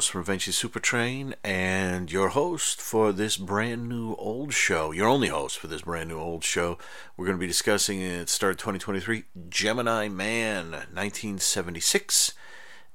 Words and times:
host 0.00 0.12
from 0.12 0.22
Eventually 0.22 0.54
Super 0.54 0.80
Train, 0.80 1.34
and 1.44 2.10
your 2.10 2.30
host 2.30 2.80
for 2.80 3.12
this 3.12 3.36
brand 3.36 3.86
new 3.86 4.14
old 4.14 4.54
show. 4.54 4.92
Your 4.92 5.06
only 5.06 5.28
host 5.28 5.58
for 5.58 5.66
this 5.66 5.82
brand 5.82 6.08
new 6.08 6.18
old 6.18 6.42
show. 6.42 6.78
We're 7.18 7.26
going 7.26 7.36
to 7.36 7.40
be 7.40 7.46
discussing 7.46 8.00
it 8.00 8.30
start 8.30 8.56
2023 8.56 9.24
Gemini 9.50 10.08
Man, 10.08 10.70
1976, 10.70 12.32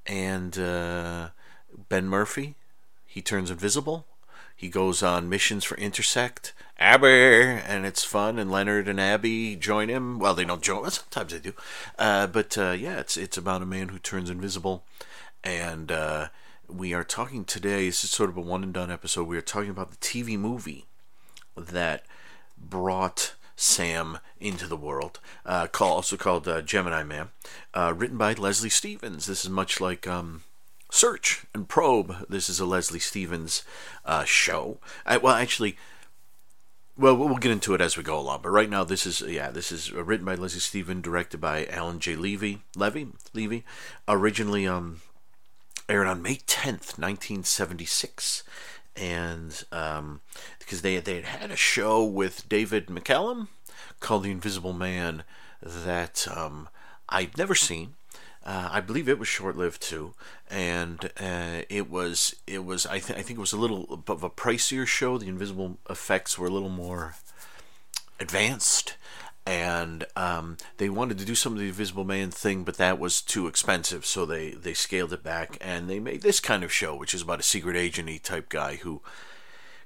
and 0.08 0.58
uh, 0.58 1.30
Ben 1.90 2.08
Murphy. 2.08 2.56
He 3.06 3.22
turns 3.22 3.52
invisible. 3.52 4.08
He 4.56 4.68
goes 4.68 5.04
on 5.04 5.30
missions 5.30 5.64
for 5.64 5.78
Intersect. 5.78 6.54
Abby, 6.80 7.08
and 7.08 7.86
it's 7.86 8.04
fun. 8.04 8.40
And 8.40 8.50
Leonard 8.50 8.88
and 8.88 9.00
Abby 9.00 9.56
join 9.56 9.90
him. 9.90 10.18
Well, 10.18 10.34
they 10.34 10.44
don't 10.44 10.64
join. 10.64 10.90
Sometimes 10.90 11.34
they 11.34 11.40
do. 11.40 11.54
Uh, 12.00 12.26
but 12.26 12.58
uh, 12.58 12.72
yeah, 12.72 13.00
it's 13.00 13.16
it's 13.16 13.38
about 13.38 13.62
a 13.62 13.68
man 13.68 13.90
who 13.90 14.00
turns 14.00 14.32
invisible 14.32 14.84
and 15.44 15.92
uh, 15.92 16.30
we 16.68 16.94
are 16.94 17.04
talking 17.04 17.46
today. 17.46 17.86
This 17.86 18.04
is 18.04 18.12
sort 18.12 18.30
of 18.30 18.38
a 18.38 18.42
one 18.42 18.64
and 18.64 18.74
done 18.74 18.92
episode. 18.92 19.28
We 19.28 19.38
are 19.38 19.42
talking 19.42 19.70
about 19.70 19.92
the 19.92 19.98
TV 19.98 20.38
movie 20.38 20.86
that 21.56 22.06
brought 22.58 23.36
Sam 23.56 24.20
into 24.40 24.68
the 24.68 24.78
world, 24.78 25.20
uh, 25.46 25.68
call, 25.68 25.94
also 25.96 26.18
called 26.18 26.48
uh, 26.48 26.62
Gemini 26.62 27.04
Man, 27.04 27.30
uh, 27.74 27.94
written 27.96 28.18
by 28.18 28.34
Leslie 28.34 28.70
Stevens. 28.70 29.26
This 29.26 29.46
is 29.46 29.50
much 29.50 29.80
like 29.80 30.08
um, 30.08 30.44
Search 30.92 31.46
and 31.54 31.68
Probe. 31.68 32.28
This 32.30 32.50
is 32.50 32.60
a 32.60 32.66
Leslie 32.66 33.00
Stevens 33.00 33.64
uh, 34.04 34.24
show. 34.24 34.80
I, 35.06 35.18
well, 35.18 35.36
actually. 35.36 35.78
Well, 36.98 37.18
we'll 37.18 37.36
get 37.36 37.52
into 37.52 37.74
it 37.74 37.82
as 37.82 37.98
we 37.98 38.04
go 38.04 38.18
along. 38.18 38.40
But 38.42 38.52
right 38.52 38.70
now, 38.70 38.86
this 38.86 39.06
is 39.06 39.20
yeah, 39.20 39.52
this 39.52 39.70
is 39.70 39.92
written 39.92 40.26
by 40.26 40.36
Leslie 40.36 40.62
Stevens, 40.62 41.04
directed 41.04 41.42
by 41.42 41.66
Alan 41.66 42.00
J. 42.00 42.16
Levi. 42.16 42.60
Levy, 42.78 43.08
Levy, 43.34 43.66
originally 44.08 44.66
um, 44.66 45.02
aired 45.88 46.08
on 46.08 46.22
May 46.22 46.36
10th, 46.36 46.98
1976. 46.98 48.44
And 48.96 49.64
um, 49.72 50.22
because 50.60 50.82
they, 50.82 50.98
they 51.00 51.16
had 51.16 51.26
had 51.26 51.52
a 51.52 51.56
show 51.56 52.04
with 52.04 52.48
David 52.48 52.88
McCallum 52.88 53.48
called 54.00 54.24
The 54.24 54.32
Invisible 54.32 54.74
Man 54.74 55.24
that 55.62 56.28
um, 56.34 56.70
I'd 57.10 57.38
never 57.38 57.56
seen. 57.56 57.96
Uh, 58.46 58.70
I 58.72 58.80
believe 58.80 59.10
it 59.10 59.18
was 59.18 59.28
short-lived 59.28 59.82
too, 59.82 60.14
and 60.52 61.10
uh, 61.20 61.62
it 61.68 61.90
was 61.90 62.36
it 62.46 62.64
was 62.64 62.86
I, 62.86 62.96
I 62.96 63.00
think 63.00 63.32
it 63.32 63.40
was 63.40 63.54
a 63.54 63.58
little 63.58 64.04
of 64.08 64.22
a 64.22 64.30
pricier 64.30 64.86
show. 64.86 65.18
The 65.18 65.28
invisible 65.28 65.80
effects 65.90 66.38
were 66.38 66.46
a 66.46 66.52
little 66.52 66.70
more 66.70 67.16
advanced, 68.20 68.98
and 69.46 70.06
um, 70.16 70.58
they 70.78 70.90
wanted 70.90 71.18
to 71.20 71.26
do 71.26 71.36
some 71.36 71.54
of 71.54 71.60
the 71.60 71.68
Invisible 71.68 72.04
Man 72.04 72.32
thing, 72.32 72.64
but 72.64 72.78
that 72.78 73.00
was 73.00 73.22
too 73.22 73.48
expensive, 73.48 74.06
so 74.06 74.26
they 74.26 74.52
they 74.52 74.74
scaled 74.74 75.14
it 75.14 75.24
back, 75.24 75.58
and 75.62 75.90
they 75.90 76.00
made 76.00 76.22
this 76.22 76.40
kind 76.40 76.64
of 76.64 76.74
show, 76.74 76.96
which 76.96 77.14
is 77.14 77.22
about 77.22 77.40
a 77.40 77.44
secret 77.44 77.76
agenty 77.76 78.22
type 78.22 78.50
guy 78.50 78.76
who 78.76 79.02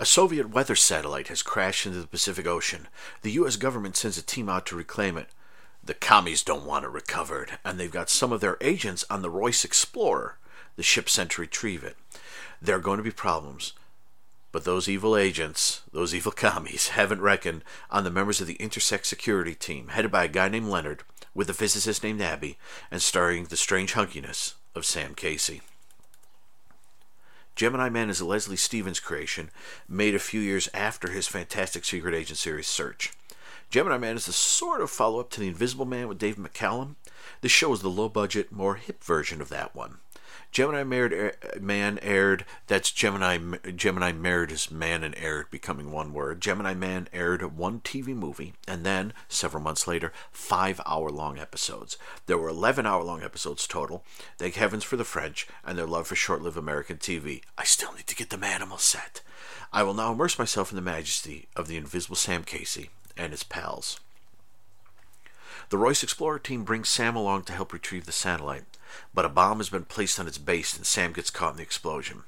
Soviet 0.09 0.49
weather 0.49 0.75
satellite 0.75 1.27
has 1.27 1.43
crashed 1.43 1.85
into 1.85 2.01
the 2.01 2.07
Pacific 2.07 2.47
Ocean. 2.47 2.87
The 3.21 3.33
U.S. 3.33 3.57
government 3.57 3.95
sends 3.95 4.17
a 4.17 4.23
team 4.23 4.49
out 4.49 4.65
to 4.65 4.75
reclaim 4.75 5.19
it. 5.19 5.29
The 5.83 5.93
commies 5.93 6.41
don't 6.41 6.65
want 6.65 6.83
it 6.83 6.89
recovered, 6.89 7.59
and 7.63 7.79
they've 7.79 7.91
got 7.91 8.09
some 8.09 8.33
of 8.33 8.41
their 8.41 8.57
agents 8.59 9.05
on 9.11 9.21
the 9.21 9.29
Royce 9.29 9.63
Explorer, 9.63 10.39
the 10.77 10.81
ship 10.81 11.11
sent 11.11 11.29
to 11.31 11.41
retrieve 11.41 11.83
it. 11.83 11.95
There 12.59 12.75
are 12.75 12.79
going 12.79 12.97
to 12.97 13.03
be 13.03 13.11
problems. 13.11 13.73
But 14.51 14.65
those 14.65 14.89
evil 14.89 15.15
agents, 15.15 15.83
those 15.93 16.15
evil 16.15 16.31
commies, 16.31 16.87
haven't 16.97 17.21
reckoned 17.21 17.63
on 17.91 18.03
the 18.03 18.09
members 18.09 18.41
of 18.41 18.47
the 18.47 18.55
Intersect 18.55 19.05
security 19.05 19.53
team, 19.53 19.89
headed 19.89 20.09
by 20.09 20.23
a 20.23 20.27
guy 20.27 20.49
named 20.49 20.69
Leonard, 20.69 21.03
with 21.35 21.51
a 21.51 21.53
physicist 21.53 22.03
named 22.03 22.19
Abby, 22.19 22.57
and 22.89 23.03
starring 23.03 23.45
the 23.45 23.55
strange 23.55 23.93
hunkiness 23.93 24.55
of 24.73 24.87
Sam 24.87 25.13
Casey. 25.13 25.61
Gemini 27.59 27.89
Man 27.89 28.09
is 28.09 28.21
a 28.21 28.25
Leslie 28.25 28.55
Stevens 28.55 29.01
creation 29.01 29.49
made 29.85 30.15
a 30.15 30.19
few 30.19 30.39
years 30.39 30.69
after 30.73 31.09
his 31.09 31.27
fantastic 31.27 31.83
secret 31.83 32.15
agent 32.15 32.37
series 32.37 32.67
Search. 32.67 33.11
Gemini 33.69 34.00
Man 34.00 34.16
is 34.16 34.25
the 34.25 34.34
sort 34.34 34.81
of 34.81 34.90
follow 34.90 35.19
up 35.19 35.30
to 35.30 35.40
The 35.40 35.47
Invisible 35.47 35.85
Man 35.85 36.07
with 36.07 36.18
Dave 36.18 36.38
McCallum. 36.38 36.96
This 37.41 37.52
show 37.52 37.72
is 37.72 37.84
the 37.84 37.90
low 37.90 38.09
budget, 38.09 38.52
more 38.52 38.75
hip 38.75 39.03
version 39.03 39.41
of 39.41 39.50
that 39.50 39.75
one. 39.75 39.97
Gemini 40.52 40.84
married, 40.84 41.34
Man 41.62 42.00
aired. 42.02 42.46
That's 42.66 42.91
Gemini 42.91 43.38
Gemini 43.75 44.12
married 44.12 44.50
is 44.50 44.72
Man 44.72 45.03
and 45.03 45.16
aired 45.16 45.52
becoming 45.52 45.91
one 45.91 46.13
word. 46.13 46.41
Gemini 46.41 46.74
Man 46.74 47.09
aired 47.13 47.44
one 47.56 47.81
TV 47.81 48.16
movie 48.16 48.53
and 48.68 48.84
then 48.84 49.13
several 49.28 49.62
months 49.62 49.88
later 49.88 50.12
five 50.31 50.81
hour 50.88 51.12
long 51.12 51.38
episodes. 51.38 51.96
There 52.25 52.40
were 52.40 52.50
eleven 52.50 52.88
hour 52.88 53.03
long 53.03 53.22
episodes 53.22 53.68
total. 53.68 54.03
Thank 54.40 54.56
heavens 54.56 54.84
for 54.84 54.98
the 54.98 55.04
French 55.04 55.48
and 55.63 55.77
their 55.77 55.86
love 55.86 56.07
for 56.07 56.15
short 56.15 56.42
lived 56.42 56.57
American 56.57 56.98
TV. 56.98 57.44
I 57.56 57.65
still 57.65 57.94
need 57.94 58.07
to 58.07 58.15
get 58.15 58.31
the 58.31 58.38
Manimal 58.38 58.80
set. 58.80 59.22
I 59.72 59.83
will 59.83 59.94
now 59.94 60.13
immerse 60.13 60.39
myself 60.39 60.72
in 60.72 60.75
the 60.75 60.81
majesty 60.81 61.48
of 61.56 61.68
the 61.68 61.77
invisible 61.77 62.15
Sam 62.15 62.44
Casey 62.44 62.89
and 63.19 63.31
his 63.31 63.44
pals. 63.44 64.00
The 65.69 65.77
Royce 65.77 66.01
Explorer 66.01 66.39
team 66.39 66.63
brings 66.63 66.89
Sam 66.89 67.16
along 67.16 67.44
to 67.44 67.54
help 67.54 67.74
retrieve 67.74 68.06
the 68.06 68.12
satellite 68.12 68.63
but 69.13 69.25
a 69.25 69.30
bomb 69.30 69.57
has 69.57 69.69
been 69.69 69.86
placed 69.86 70.19
on 70.19 70.27
its 70.27 70.38
base 70.38 70.75
and 70.75 70.86
Sam 70.86 71.13
gets 71.13 71.30
caught 71.30 71.51
in 71.51 71.57
the 71.57 71.63
explosion. 71.63 72.24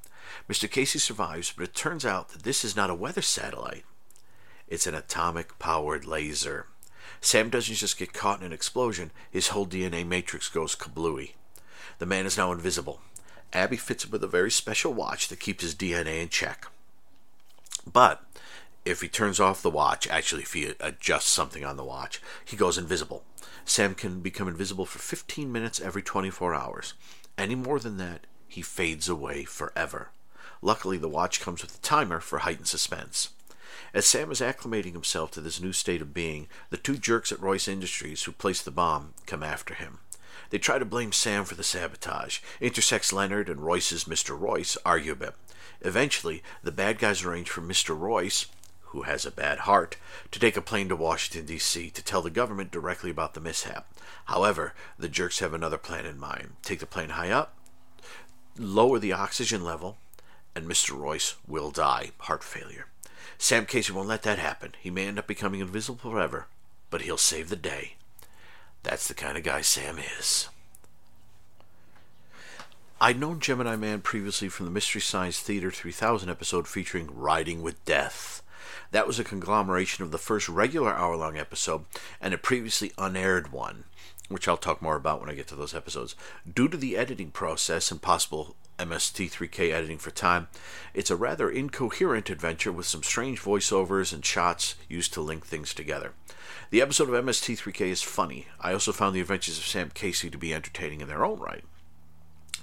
Mr. 0.50 0.70
Casey 0.70 1.00
survives, 1.00 1.52
but 1.52 1.64
it 1.64 1.76
turns 1.76 2.06
out 2.06 2.30
that 2.30 2.44
this 2.44 2.64
is 2.64 2.76
not 2.76 2.90
a 2.90 2.96
weather 2.96 3.22
satellite. 3.22 3.86
It's 4.68 4.88
an 4.88 4.96
atomic 4.96 5.60
powered 5.60 6.06
laser. 6.06 6.68
Sam 7.20 7.50
doesn't 7.50 7.76
just 7.76 7.98
get 7.98 8.14
caught 8.14 8.40
in 8.40 8.46
an 8.46 8.54
explosion, 8.54 9.12
his 9.30 9.50
whole 9.50 9.68
DNA 9.68 10.06
matrix 10.06 10.50
goes 10.50 10.76
kablooey. 10.76 11.34
The 12.00 12.06
man 12.06 12.26
is 12.26 12.38
now 12.38 12.52
invisible. 12.52 13.02
Abby 13.54 13.78
fits 13.78 14.06
him 14.06 14.12
with 14.12 14.24
a 14.24 14.28
very 14.28 14.50
special 14.50 14.94
watch 14.94 15.28
that 15.28 15.40
keeps 15.40 15.62
his 15.62 15.76
DNA 15.76 16.22
in 16.22 16.30
check. 16.30 16.68
But 17.92 18.24
if 18.86 19.02
he 19.02 19.08
turns 19.08 19.40
off 19.40 19.62
the 19.62 19.70
watch, 19.70 20.08
actually, 20.08 20.42
if 20.42 20.54
he 20.54 20.74
adjusts 20.80 21.30
something 21.30 21.64
on 21.64 21.78
the 21.78 21.84
watch, 21.84 22.22
he 22.44 22.58
goes 22.58 22.78
invisible. 22.78 23.24
Sam 23.64 23.94
can 23.94 24.22
become 24.22 24.48
invisible 24.48 24.86
for 24.86 25.00
15 25.00 25.52
minutes 25.52 25.80
every 25.80 26.02
24 26.02 26.56
hours. 26.56 26.94
Any 27.38 27.56
more 27.56 27.80
than 27.80 27.98
that, 27.98 28.26
he 28.48 28.62
fades 28.62 29.08
away 29.08 29.44
forever. 29.44 30.10
Luckily, 30.62 30.98
the 30.98 31.10
watch 31.10 31.42
comes 31.42 31.62
with 31.62 31.76
a 31.76 31.82
timer 31.82 32.20
for 32.20 32.40
heightened 32.40 32.68
suspense. 32.68 33.30
As 33.94 34.06
Sam 34.06 34.32
is 34.32 34.42
acclimating 34.42 34.94
himself 34.94 35.32
to 35.32 35.42
this 35.42 35.62
new 35.62 35.74
state 35.74 36.02
of 36.02 36.14
being, 36.14 36.48
the 36.70 36.78
two 36.78 36.98
jerks 36.98 37.32
at 37.32 37.42
Royce 37.42 37.68
Industries 37.68 38.24
who 38.24 38.32
placed 38.32 38.66
the 38.66 38.72
bomb 38.72 39.14
come 39.26 39.44
after 39.44 39.74
him. 39.74 40.00
They 40.50 40.58
try 40.58 40.80
to 40.80 40.86
blame 40.86 41.12
Sam 41.12 41.46
for 41.46 41.56
the 41.56 41.64
sabotage. 41.64 42.40
Intersects 42.60 43.14
Leonard 43.14 43.48
and 43.48 43.62
Royce's 43.62 44.04
Mr. 44.04 44.38
Royce 44.38 44.78
argue 44.86 45.14
a 45.14 45.16
bit. 45.16 45.36
Eventually, 45.82 46.44
the 46.62 46.72
bad 46.72 47.00
guys 47.00 47.24
arrange 47.24 47.50
for 47.50 47.62
Mr. 47.62 47.98
Royce 47.98 48.48
who 48.92 49.02
has 49.02 49.26
a 49.26 49.32
bad 49.32 49.60
heart, 49.60 49.98
to 50.32 50.40
take 50.40 50.56
a 50.56 50.62
plane 50.62 50.88
to 50.90 50.96
Washington, 50.96 51.46
D.C. 51.46 51.90
to 51.90 52.04
tell 52.04 52.22
the 52.22 52.30
government 52.30 52.72
directly 52.72 53.12
about 53.12 53.34
the 53.34 53.42
mishap. 53.42 53.88
However, 54.26 54.74
the 54.98 55.10
jerks 55.10 55.40
have 55.40 55.54
another 55.54 55.78
plan 55.78 56.06
in 56.06 56.20
mind 56.20 56.52
take 56.64 56.80
the 56.80 56.86
plane 56.86 57.10
high 57.10 57.32
up 57.32 57.56
lower 58.58 59.00
the 59.00 59.14
oxygen 59.14 59.64
level, 59.64 59.98
and 60.56 60.68
Mr. 60.68 60.98
Royce 60.98 61.36
will 61.48 61.72
die, 61.72 62.12
heart 62.20 62.44
failure. 62.44 62.88
Sam 63.38 63.66
Casey 63.66 63.92
won't 63.94 64.08
let 64.08 64.24
that 64.24 64.40
happen. 64.40 64.74
He 64.80 64.92
may 64.92 65.08
end 65.08 65.18
up 65.18 65.28
becoming 65.28 65.62
invisible 65.62 66.12
forever, 66.12 66.48
but 66.90 67.02
he'll 67.02 67.18
save 67.18 67.50
the 67.50 67.56
day. 67.56 67.96
That's 68.84 69.08
the 69.08 69.14
kind 69.14 69.38
of 69.38 69.44
guy 69.44 69.62
Sam 69.62 69.98
is. 70.20 70.50
I'd 73.00 73.20
known 73.20 73.40
Gemini 73.40 73.76
Man 73.76 74.02
previously 74.02 74.48
from 74.48 74.68
the 74.68 74.72
Mystery 74.72 75.02
Science 75.02 75.40
Theater 75.40 75.72
3000 75.72 76.30
episode 76.30 76.68
featuring 76.68 77.10
Riding 77.12 77.64
with 77.64 77.84
Death. 77.84 78.41
That 78.92 79.08
was 79.08 79.20
a 79.20 79.24
conglomeration 79.24 80.04
of 80.04 80.12
the 80.12 80.18
first 80.18 80.50
regular 80.50 80.94
hour 80.94 81.16
long 81.16 81.38
episode 81.38 81.86
and 82.20 82.34
a 82.34 82.38
previously 82.38 82.92
unaired 82.98 83.52
one, 83.52 83.86
which 84.28 84.48
I'll 84.48 84.58
talk 84.58 84.82
more 84.82 84.98
about 84.98 85.22
when 85.22 85.30
I 85.30 85.34
get 85.34 85.48
to 85.48 85.56
those 85.56 85.74
episodes. 85.74 86.16
Due 86.52 86.68
to 86.68 86.78
the 86.78 86.98
editing 86.98 87.32
process 87.32 87.90
and 87.90 88.02
possible 88.02 88.56
MST3K 88.80 89.72
editing 89.72 89.98
for 89.98 90.12
time, 90.12 90.48
it's 90.94 91.10
a 91.10 91.16
rather 91.16 91.50
incoherent 91.50 92.30
adventure 92.30 92.72
with 92.72 92.86
some 92.86 93.04
strange 93.04 93.42
voiceovers 93.42 94.12
and 94.12 94.26
shots 94.26 94.76
used 94.90 95.14
to 95.14 95.22
link 95.22 95.46
things 95.46 95.74
together. 95.74 96.14
The 96.70 96.82
episode 96.82 97.10
of 97.10 97.26
MST3K 97.26 97.82
is 97.88 98.02
funny. 98.02 98.48
I 98.60 98.74
also 98.74 98.92
found 98.92 99.16
the 99.16 99.22
adventures 99.22 99.58
of 99.58 99.66
Sam 99.66 99.90
Casey 99.94 100.30
to 100.30 100.38
be 100.38 100.54
entertaining 100.54 101.00
in 101.00 101.08
their 101.08 101.24
own 101.24 101.40
right. 101.40 101.64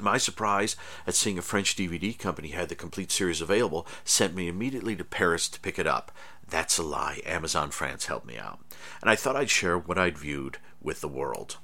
My 0.01 0.19
surprise 0.19 0.77
at 1.07 1.15
seeing 1.15 1.39
a 1.39 1.43
French 1.43 1.75
DVD 1.75 2.17
company 2.17 2.49
had 2.51 2.69
the 2.69 2.75
complete 2.75 3.11
series 3.11 3.41
available 3.41 3.87
sent 4.05 4.35
me 4.35 4.49
immediately 4.49 4.95
to 4.97 5.05
Paris 5.05 5.49
to 5.49 5.61
pick 5.61 5.79
it 5.79 5.87
up. 5.87 6.13
That's 6.49 6.79
a 6.79 6.83
lie. 6.83 7.21
Amazon 7.27 7.71
France 7.71 8.07
helped 8.07 8.27
me 8.27 8.39
out. 8.39 8.61
And 9.01 9.11
I 9.11 9.17
thought 9.17 9.37
I'd 9.37 9.51
share 9.51 9.77
what 9.77 9.99
I'd 9.99 10.17
viewed 10.17 10.59
with 10.81 11.01
the 11.01 11.09
world. 11.09 11.59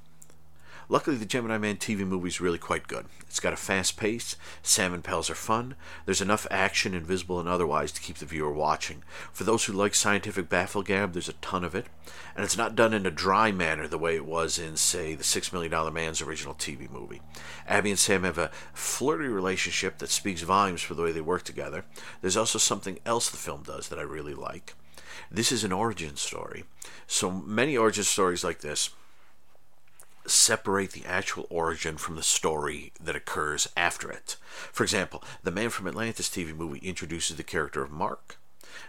Luckily, 0.87 1.17
the 1.17 1.25
Gemini 1.25 1.57
Man 1.57 1.77
TV 1.77 2.05
movie 2.05 2.27
is 2.27 2.39
really 2.39 2.57
quite 2.57 2.87
good. 2.87 3.07
It's 3.21 3.39
got 3.39 3.53
a 3.53 3.57
fast 3.57 3.97
pace, 3.97 4.35
Sam 4.61 4.93
and 4.93 5.03
pals 5.03 5.29
are 5.29 5.35
fun, 5.35 5.75
there's 6.05 6.21
enough 6.21 6.45
action, 6.51 6.93
invisible 6.93 7.39
and 7.39 7.49
otherwise, 7.49 7.91
to 7.93 8.01
keep 8.01 8.17
the 8.17 8.25
viewer 8.25 8.51
watching. 8.51 9.03
For 9.33 9.43
those 9.43 9.65
who 9.65 9.73
like 9.73 9.95
scientific 9.95 10.47
bafflegab, 10.47 11.13
there's 11.13 11.29
a 11.29 11.33
ton 11.33 11.63
of 11.63 11.75
it, 11.75 11.87
and 12.35 12.45
it's 12.45 12.57
not 12.57 12.75
done 12.75 12.93
in 12.93 13.05
a 13.05 13.11
dry 13.11 13.51
manner 13.51 13.87
the 13.87 13.97
way 13.97 14.15
it 14.15 14.25
was 14.25 14.59
in, 14.59 14.77
say, 14.77 15.15
the 15.15 15.23
Six 15.23 15.51
Million 15.51 15.71
Dollar 15.71 15.91
Man's 15.91 16.21
original 16.21 16.53
TV 16.53 16.89
movie. 16.89 17.21
Abby 17.67 17.89
and 17.89 17.99
Sam 17.99 18.23
have 18.23 18.37
a 18.37 18.51
flirty 18.73 19.27
relationship 19.27 19.97
that 19.97 20.09
speaks 20.09 20.41
volumes 20.41 20.81
for 20.81 20.93
the 20.93 21.03
way 21.03 21.11
they 21.11 21.21
work 21.21 21.43
together. 21.43 21.85
There's 22.21 22.37
also 22.37 22.59
something 22.59 22.99
else 23.05 23.29
the 23.29 23.37
film 23.37 23.63
does 23.63 23.89
that 23.89 23.99
I 23.99 24.03
really 24.03 24.33
like. 24.33 24.75
This 25.31 25.51
is 25.51 25.63
an 25.63 25.71
origin 25.71 26.15
story. 26.15 26.65
So 27.07 27.31
many 27.31 27.75
origin 27.75 28.03
stories 28.03 28.43
like 28.43 28.59
this 28.59 28.91
separate 30.27 30.91
the 30.91 31.05
actual 31.05 31.47
origin 31.49 31.97
from 31.97 32.15
the 32.15 32.23
story 32.23 32.91
that 33.01 33.15
occurs 33.15 33.67
after 33.75 34.11
it. 34.11 34.37
For 34.71 34.83
example, 34.83 35.23
the 35.43 35.51
Man 35.51 35.69
from 35.69 35.87
Atlantis 35.87 36.29
TV 36.29 36.55
movie 36.55 36.79
introduces 36.79 37.37
the 37.37 37.43
character 37.43 37.83
of 37.83 37.91
Mark, 37.91 38.37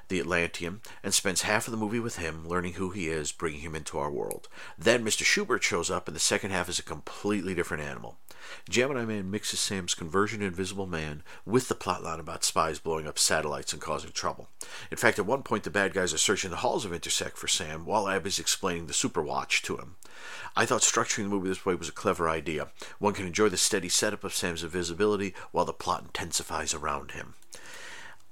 the 0.09 0.21
Atlantean, 0.21 0.81
and 1.03 1.13
spends 1.13 1.43
half 1.43 1.67
of 1.67 1.71
the 1.71 1.77
movie 1.77 2.01
with 2.01 2.19
him, 2.19 2.47
learning 2.47 2.75
who 2.75 2.91
he 2.91 3.09
is, 3.09 3.33
bringing 3.33 3.61
him 3.61 3.75
into 3.75 3.99
our 3.99 4.11
world. 4.11 4.49
Then 4.79 5.05
Mr. 5.05 5.25
Schubert 5.25 5.63
shows 5.63 5.91
up, 5.91 6.09
and 6.09 6.15
the 6.15 6.21
second 6.21 6.51
half 6.51 6.69
is 6.69 6.79
a 6.79 6.83
completely 6.83 7.55
different 7.55 7.83
animal. 7.83 8.19
Gemini 8.69 9.05
Man 9.05 9.31
mixes 9.31 9.59
Sam's 9.59 9.95
conversion 9.95 10.41
to 10.41 10.47
Invisible 10.47 10.87
Man 10.87 11.23
with 11.45 11.69
the 11.69 11.75
plotline 11.75 12.21
about 12.21 12.45
spies 12.45 12.79
blowing 12.79 13.07
up 13.07 13.19
satellites 13.19 13.73
and 13.73 13.83
causing 13.83 14.13
trouble. 14.13 14.49
In 14.91 14.97
fact, 14.97 15.19
at 15.19 15.27
one 15.27 15.43
point, 15.43 15.65
the 15.65 15.71
bad 15.71 15.93
guys 15.93 16.15
are 16.15 16.19
searching 16.19 16.51
the 16.51 16.59
halls 16.59 16.85
of 16.85 16.93
Intersect 16.93 17.37
for 17.37 17.49
Sam 17.49 17.85
while 17.85 18.09
Ab 18.09 18.27
is 18.27 18.39
explaining 18.39 18.87
the 18.87 18.93
Superwatch 18.93 19.63
to 19.63 19.77
him. 19.77 19.97
I 20.57 20.65
thought 20.65 20.83
structuring 20.83 21.25
the 21.25 21.29
movie 21.29 21.49
this 21.49 21.67
way 21.67 21.75
was 21.75 21.89
a 21.89 21.93
clever 21.93 22.29
idea. 22.29 22.69
One 22.99 23.15
can 23.15 23.27
enjoy 23.27 23.49
the 23.49 23.57
steady 23.57 23.89
setup 23.89 24.25
of 24.25 24.35
Sam's 24.35 24.63
invisibility 24.63 25.35
while 25.53 25.65
the 25.65 25.73
plot 25.73 26.03
intensifies 26.05 26.73
around 26.73 27.13
him. 27.13 27.35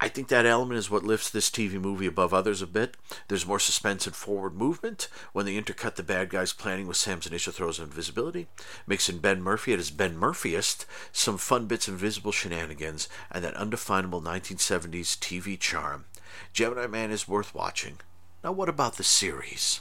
I 0.04 0.08
think 0.08 0.28
that 0.28 0.44
element 0.44 0.76
is 0.76 0.90
what 0.90 1.02
lifts 1.02 1.30
this 1.30 1.48
TV 1.48 1.80
movie 1.80 2.04
above 2.04 2.34
others 2.34 2.60
a 2.60 2.66
bit. 2.66 2.94
There's 3.28 3.46
more 3.46 3.58
suspense 3.58 4.06
and 4.06 4.14
forward 4.14 4.54
movement 4.54 5.08
when 5.32 5.46
they 5.46 5.58
intercut 5.58 5.94
the 5.94 6.02
bad 6.02 6.28
guys' 6.28 6.52
planning 6.52 6.86
with 6.86 6.98
Sam's 6.98 7.26
initial 7.26 7.54
throes 7.54 7.78
of 7.78 7.88
invisibility, 7.88 8.46
mixing 8.86 9.16
Ben 9.16 9.40
Murphy 9.40 9.72
at 9.72 9.78
his 9.78 9.90
Ben 9.90 10.18
Murphyest, 10.18 10.84
some 11.10 11.38
fun 11.38 11.64
bits 11.64 11.88
of 11.88 11.94
invisible 11.94 12.32
shenanigans, 12.32 13.08
and 13.30 13.42
that 13.42 13.54
undefinable 13.54 14.20
1970s 14.20 15.16
TV 15.16 15.58
charm. 15.58 16.04
Gemini 16.52 16.86
Man 16.86 17.10
is 17.10 17.26
worth 17.26 17.54
watching. 17.54 17.96
Now, 18.44 18.52
what 18.52 18.68
about 18.68 18.98
the 18.98 19.04
series? 19.04 19.80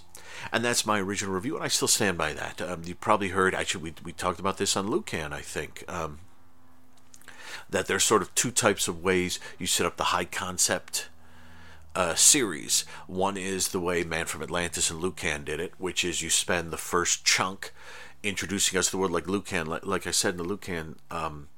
And 0.54 0.64
that's 0.64 0.86
my 0.86 1.02
original 1.02 1.36
review, 1.36 1.56
and 1.56 1.66
I 1.66 1.68
still 1.68 1.90
stand 1.90 2.18
by 2.18 2.32
that. 2.32 2.62
Um, 2.62 2.84
you 2.86 2.96
probably 2.96 3.28
heard, 3.28 3.54
actually, 3.54 3.84
we, 3.84 3.94
we 4.06 4.14
talked 4.14 4.40
about 4.40 4.58
this 4.58 4.78
on 4.78 4.88
Lucan, 4.88 5.34
I 5.34 5.42
think. 5.42 5.84
Um, 5.90 6.20
that 7.74 7.88
there's 7.88 8.04
sort 8.04 8.22
of 8.22 8.34
two 8.36 8.52
types 8.52 8.88
of 8.88 9.04
ways 9.04 9.40
you 9.58 9.68
set 9.68 9.86
up 9.86 9.98
the 9.98 10.06
high 10.06 10.26
concept 10.26 11.10
uh, 11.96 12.16
series. 12.16 12.86
One 13.08 13.36
is 13.36 13.70
the 13.70 13.80
way 13.80 14.04
Man 14.04 14.26
from 14.26 14.44
Atlantis 14.44 14.90
and 14.90 15.00
Lucan 15.00 15.44
did 15.44 15.60
it, 15.60 15.74
which 15.78 16.06
is 16.06 16.22
you 16.22 16.30
spend 16.30 16.72
the 16.72 16.78
first 16.78 17.26
chunk 17.26 17.74
introducing 18.22 18.78
us 18.78 18.86
to 18.86 18.92
the 18.92 18.98
world, 18.98 19.12
like 19.12 19.28
Lucan. 19.28 19.66
Like, 19.68 19.86
like 19.86 20.08
I 20.08 20.12
said 20.12 20.36
in 20.36 20.38
the 20.38 20.44
Lucan 20.44 20.98
um, 21.12 21.50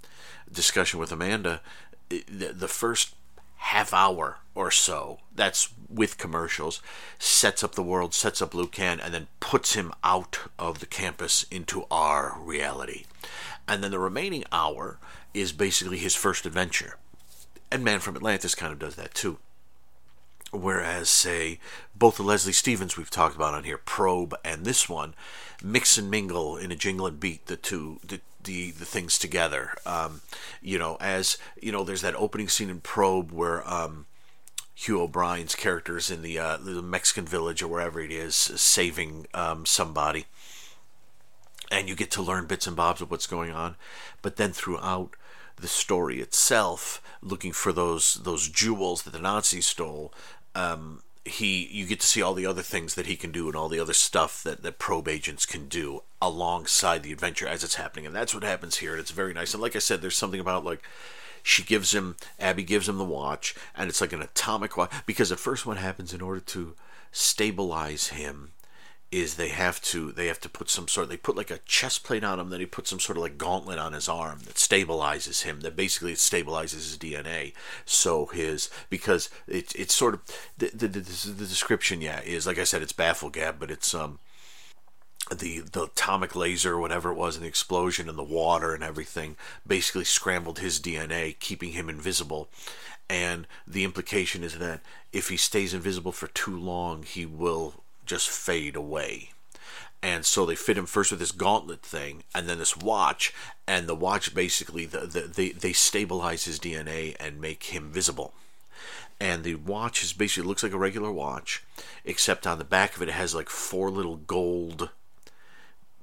discussion 0.51 0.99
with 0.99 1.11
Amanda, 1.11 1.61
the, 2.09 2.53
the 2.53 2.67
first 2.67 3.13
half 3.57 3.93
hour 3.93 4.39
or 4.53 4.71
so, 4.71 5.19
that's 5.35 5.69
with 5.89 6.17
commercials, 6.17 6.81
sets 7.19 7.63
up 7.63 7.75
the 7.75 7.83
world, 7.83 8.13
sets 8.13 8.41
up 8.41 8.53
Lucan, 8.53 8.99
and 9.01 9.13
then 9.13 9.27
puts 9.39 9.73
him 9.73 9.91
out 10.03 10.39
of 10.57 10.79
the 10.79 10.85
campus 10.85 11.43
into 11.51 11.85
our 11.91 12.37
reality. 12.39 13.03
And 13.67 13.83
then 13.83 13.91
the 13.91 13.99
remaining 13.99 14.43
hour 14.51 14.99
is 15.33 15.51
basically 15.51 15.97
his 15.97 16.15
first 16.15 16.45
adventure. 16.45 16.97
And 17.71 17.83
Man 17.83 17.99
from 17.99 18.15
Atlantis 18.15 18.55
kind 18.55 18.71
of 18.71 18.79
does 18.79 18.95
that 18.95 19.13
too. 19.13 19.37
Whereas, 20.51 21.09
say, 21.09 21.59
both 21.95 22.17
the 22.17 22.23
Leslie 22.23 22.53
Stevens 22.53 22.95
we've 22.95 23.09
talked 23.09 23.35
about 23.35 23.53
on 23.53 23.63
here, 23.63 23.77
Probe, 23.77 24.35
and 24.45 24.63
this 24.63 24.87
one, 24.87 25.13
mix 25.63 25.97
and 25.97 26.09
mingle 26.09 26.55
in 26.55 26.71
a 26.71 26.75
jingle 26.75 27.07
and 27.07 27.19
beat 27.19 27.47
the 27.47 27.57
two 27.57 27.99
the 28.07 28.21
the, 28.43 28.71
the 28.71 28.85
things 28.85 29.17
together. 29.17 29.71
Um, 29.85 30.21
you 30.61 30.77
know, 30.77 30.97
as 31.01 31.37
you 31.61 31.71
know, 31.71 31.83
there's 31.83 32.01
that 32.01 32.15
opening 32.15 32.47
scene 32.47 32.69
in 32.69 32.79
Probe 32.79 33.31
where 33.31 33.67
um, 33.69 34.05
Hugh 34.75 35.01
O'Brian's 35.01 35.55
character 35.55 35.97
is 35.97 36.11
in 36.11 36.21
the 36.21 36.39
uh, 36.39 36.57
the 36.57 36.81
Mexican 36.81 37.25
village 37.25 37.61
or 37.61 37.67
wherever 37.67 37.99
it 37.99 38.11
is, 38.11 38.35
saving 38.35 39.25
um, 39.33 39.65
somebody, 39.65 40.25
and 41.71 41.87
you 41.87 41.95
get 41.95 42.11
to 42.11 42.21
learn 42.21 42.47
bits 42.47 42.67
and 42.67 42.75
bobs 42.75 43.01
of 43.01 43.11
what's 43.11 43.27
going 43.27 43.51
on. 43.51 43.75
But 44.21 44.35
then 44.35 44.51
throughout 44.51 45.15
the 45.57 45.67
story 45.67 46.19
itself, 46.19 47.01
looking 47.21 47.51
for 47.51 47.71
those 47.71 48.15
those 48.15 48.49
jewels 48.49 49.03
that 49.03 49.11
the 49.11 49.19
Nazis 49.19 49.65
stole. 49.65 50.13
Um, 50.53 51.01
he 51.25 51.67
you 51.71 51.87
get 51.87 51.99
to 51.99 52.07
see 52.07 52.21
all 52.21 52.35
the 52.35 52.45
other 52.45 52.61
things 52.61 52.93
that 52.93 53.07
he 53.07 53.15
can 53.15 53.31
do 53.31 53.47
and 53.47 53.55
all 53.55 53.67
the 53.67 53.79
other 53.79 53.93
stuff 53.93 54.43
that, 54.43 54.61
that 54.61 54.77
probe 54.77 55.07
agents 55.07 55.45
can 55.45 55.67
do 55.67 56.03
alongside 56.21 57.01
the 57.01 57.11
adventure 57.11 57.47
as 57.47 57.63
it's 57.63 57.75
happening 57.75 58.05
and 58.05 58.15
that's 58.15 58.33
what 58.33 58.43
happens 58.43 58.77
here 58.77 58.91
and 58.91 58.99
it's 58.99 59.11
very 59.11 59.33
nice 59.33 59.53
and 59.53 59.61
like 59.61 59.75
i 59.75 59.79
said 59.79 60.01
there's 60.01 60.15
something 60.15 60.39
about 60.39 60.63
like 60.63 60.83
she 61.41 61.63
gives 61.63 61.95
him 61.95 62.15
abby 62.39 62.63
gives 62.63 62.87
him 62.87 62.99
the 62.99 63.03
watch 63.03 63.55
and 63.75 63.89
it's 63.89 64.01
like 64.01 64.13
an 64.13 64.21
atomic 64.21 64.77
watch 64.77 64.91
because 65.07 65.31
at 65.31 65.39
first 65.39 65.65
what 65.65 65.77
happens 65.77 66.13
in 66.13 66.21
order 66.21 66.39
to 66.39 66.75
stabilize 67.11 68.09
him 68.09 68.51
is 69.11 69.35
they 69.35 69.49
have 69.49 69.81
to 69.81 70.11
they 70.11 70.27
have 70.27 70.39
to 70.39 70.49
put 70.49 70.69
some 70.69 70.87
sort 70.87 71.09
they 71.09 71.17
put 71.17 71.35
like 71.35 71.51
a 71.51 71.59
chest 71.59 72.03
plate 72.03 72.23
on 72.23 72.39
him 72.39 72.49
then 72.49 72.59
he 72.59 72.65
puts 72.65 72.89
some 72.89 72.99
sort 72.99 73.17
of 73.17 73.23
like 73.23 73.37
gauntlet 73.37 73.79
on 73.79 73.93
his 73.93 74.09
arm 74.09 74.39
that 74.45 74.55
stabilizes 74.55 75.43
him 75.43 75.61
that 75.61 75.75
basically 75.75 76.11
it 76.11 76.17
stabilizes 76.17 76.73
his 76.73 76.97
dna 76.97 77.53
so 77.85 78.25
his 78.27 78.69
because 78.89 79.29
it, 79.47 79.73
it's 79.75 79.93
sort 79.93 80.15
of 80.15 80.21
the, 80.57 80.69
the, 80.73 80.87
the, 80.87 80.99
the 80.99 81.45
description 81.45 82.01
yeah 82.01 82.21
is 82.21 82.47
like 82.47 82.59
i 82.59 82.63
said 82.63 82.81
it's 82.81 82.91
baffle 82.91 83.29
bafflegab 83.29 83.55
but 83.59 83.71
it's 83.71 83.93
um 83.93 84.19
the 85.33 85.59
the 85.59 85.83
atomic 85.83 86.35
laser 86.35 86.77
whatever 86.77 87.11
it 87.11 87.15
was 87.15 87.35
and 87.35 87.43
the 87.43 87.49
explosion 87.49 88.07
and 88.07 88.17
the 88.17 88.23
water 88.23 88.73
and 88.73 88.83
everything 88.83 89.35
basically 89.65 90.03
scrambled 90.03 90.59
his 90.59 90.79
dna 90.79 91.37
keeping 91.39 91.71
him 91.71 91.89
invisible. 91.89 92.49
And 93.07 93.47
the 93.67 93.83
implication 93.83 94.43
is 94.43 94.57
that 94.57 94.81
if 95.13 95.29
he 95.29 95.37
stays 95.37 95.73
invisible 95.73 96.11
for 96.11 96.27
too 96.27 96.57
long 96.57 97.03
he 97.03 97.25
will 97.25 97.83
just 98.05 98.29
fade 98.29 98.75
away. 98.75 99.31
And 100.01 100.25
so 100.25 100.45
they 100.45 100.55
fit 100.55 100.77
him 100.77 100.85
first 100.85 101.11
with 101.11 101.19
this 101.19 101.31
gauntlet 101.31 101.81
thing, 101.81 102.23
and 102.33 102.47
then 102.47 102.59
this 102.59 102.77
watch, 102.77 103.33
and 103.67 103.87
the 103.87 103.95
watch 103.95 104.35
basically 104.35 104.85
the, 104.85 104.99
the, 104.99 105.21
they 105.21 105.49
they 105.49 105.73
stabilize 105.73 106.45
his 106.45 106.59
DNA 106.59 107.15
and 107.19 107.41
make 107.41 107.63
him 107.63 107.89
visible. 107.89 108.33
And 109.19 109.43
the 109.43 109.55
watch 109.55 110.03
is 110.03 110.13
basically 110.13 110.47
looks 110.47 110.61
like 110.61 110.73
a 110.73 110.77
regular 110.77 111.11
watch, 111.11 111.63
except 112.03 112.45
on 112.45 112.59
the 112.59 112.63
back 112.65 112.95
of 112.95 113.01
it, 113.01 113.09
it 113.09 113.13
has 113.13 113.33
like 113.33 113.49
four 113.49 113.89
little 113.89 114.17
gold 114.17 114.89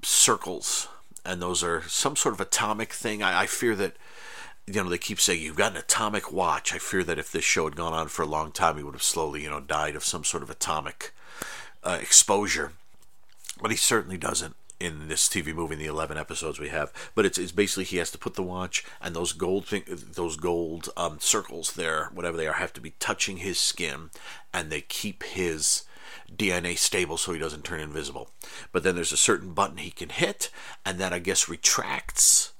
circles, 0.02 0.88
and 1.24 1.40
those 1.40 1.62
are 1.62 1.82
some 1.82 2.16
sort 2.16 2.34
of 2.34 2.40
atomic 2.40 2.92
thing. 2.92 3.22
I, 3.22 3.42
I 3.42 3.46
fear 3.46 3.76
that 3.76 3.96
you 4.66 4.82
know, 4.82 4.88
they 4.88 4.98
keep 4.98 5.20
saying 5.20 5.42
you've 5.42 5.56
got 5.56 5.72
an 5.72 5.78
atomic 5.78 6.32
watch. 6.32 6.72
I 6.74 6.78
fear 6.78 7.02
that 7.04 7.18
if 7.18 7.32
this 7.32 7.44
show 7.44 7.64
had 7.64 7.76
gone 7.76 7.92
on 7.92 8.08
for 8.08 8.22
a 8.22 8.26
long 8.26 8.52
time, 8.52 8.76
he 8.76 8.82
would 8.82 8.94
have 8.94 9.02
slowly, 9.02 9.42
you 9.42 9.50
know, 9.50 9.60
died 9.60 9.96
of 9.96 10.04
some 10.04 10.24
sort 10.24 10.42
of 10.42 10.50
atomic 10.50 11.12
uh, 11.84 11.98
exposure, 12.00 12.72
but 13.60 13.70
he 13.70 13.76
certainly 13.76 14.16
doesn't 14.16 14.54
in 14.82 15.06
this 15.06 15.28
TV 15.28 15.54
movie 15.54 15.74
in 15.74 15.78
the 15.78 15.86
11 15.86 16.18
episodes 16.18 16.58
we 16.58 16.68
have. 16.68 16.92
But 17.14 17.24
it's, 17.24 17.38
it's 17.38 17.52
basically 17.52 17.84
he 17.84 17.98
has 17.98 18.10
to 18.10 18.18
put 18.18 18.34
the 18.34 18.42
watch 18.42 18.84
and 19.00 19.14
those 19.14 19.32
gold 19.32 19.66
thing, 19.66 19.84
those 19.86 20.36
gold 20.36 20.88
um, 20.96 21.20
circles 21.20 21.74
there, 21.74 22.10
whatever 22.12 22.36
they 22.36 22.48
are, 22.48 22.54
have 22.54 22.72
to 22.74 22.80
be 22.80 22.94
touching 22.98 23.38
his 23.38 23.58
skin, 23.58 24.10
and 24.52 24.70
they 24.70 24.80
keep 24.80 25.22
his 25.22 25.84
DNA 26.34 26.76
stable 26.76 27.16
so 27.16 27.32
he 27.32 27.38
doesn't 27.38 27.64
turn 27.64 27.80
invisible. 27.80 28.30
But 28.72 28.82
then 28.82 28.96
there's 28.96 29.12
a 29.12 29.16
certain 29.16 29.54
button 29.54 29.76
he 29.76 29.90
can 29.90 30.08
hit, 30.08 30.50
and 30.84 30.98
that 30.98 31.12
I 31.12 31.20
guess 31.20 31.48
retracts 31.48 32.52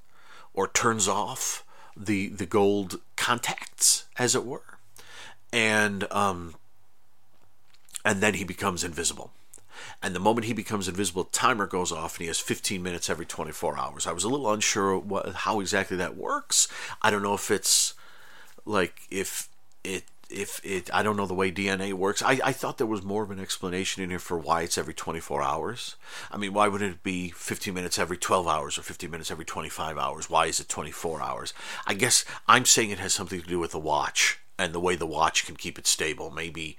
or 0.55 0.69
turns 0.69 1.09
off 1.09 1.65
the 1.97 2.29
the 2.29 2.47
gold 2.47 3.01
contacts, 3.17 4.05
as 4.17 4.35
it 4.35 4.45
were, 4.45 4.79
and 5.53 6.11
um, 6.13 6.55
and 8.05 8.21
then 8.21 8.35
he 8.35 8.45
becomes 8.45 8.85
invisible. 8.85 9.33
And 10.03 10.15
the 10.15 10.21
moment 10.21 10.47
he 10.47 10.53
becomes 10.53 10.89
invisible, 10.89 11.25
timer 11.25 11.67
goes 11.67 11.93
off, 11.93 12.17
and 12.17 12.23
he 12.23 12.27
has 12.27 12.39
15 12.39 12.83
minutes 12.83 13.09
every 13.09 13.27
24 13.27 13.79
hours. 13.79 14.07
I 14.07 14.13
was 14.13 14.25
a 14.25 14.29
little 14.29 14.53
unsure 14.53 14.99
what, 14.99 15.35
how 15.35 15.61
exactly 15.61 15.97
that 15.97 16.17
works. 16.17 16.69
I 17.01 17.11
don't 17.11 17.23
know 17.23 17.35
if 17.35 17.51
it's 17.51 17.95
like 18.65 19.03
if 19.11 19.49
it 19.83 20.05
if 20.31 20.61
it 20.65 20.89
I 20.95 21.03
don't 21.03 21.17
know 21.17 21.27
the 21.27 21.35
way 21.35 21.53
DNA 21.53 21.93
works. 21.93 22.23
I, 22.23 22.41
I 22.45 22.53
thought 22.53 22.79
there 22.79 22.87
was 22.87 23.03
more 23.03 23.23
of 23.23 23.31
an 23.31 23.41
explanation 23.41 24.03
in 24.03 24.11
here 24.11 24.19
for 24.19 24.39
why 24.39 24.63
it's 24.63 24.79
every 24.79 24.95
24 24.95 25.43
hours. 25.43 25.97
I 26.31 26.37
mean, 26.37 26.53
why 26.53 26.69
wouldn't 26.69 26.95
it 26.95 27.03
be 27.03 27.31
15 27.31 27.75
minutes 27.75 27.99
every 27.99 28.17
12 28.17 28.47
hours 28.47 28.79
or 28.79 28.83
15 28.83 29.11
minutes 29.11 29.31
every 29.31 29.45
25 29.45 29.99
hours? 29.99 30.31
Why 30.31 30.47
is 30.47 30.61
it 30.61 30.69
24 30.69 31.21
hours? 31.23 31.53
I 31.87 31.95
guess 31.95 32.25
I'm 32.49 32.65
saying 32.65 32.91
it 32.91 32.99
has 32.99 33.13
something 33.13 33.41
to 33.41 33.47
do 33.47 33.59
with 33.59 33.73
the 33.73 33.79
watch 33.79 34.39
and 34.63 34.73
the 34.73 34.81
way 34.81 34.97
the 34.97 35.07
watch 35.07 35.45
can 35.45 35.57
keep 35.57 35.79
it 35.79 35.87
stable. 35.87 36.31
Maybe 36.31 36.77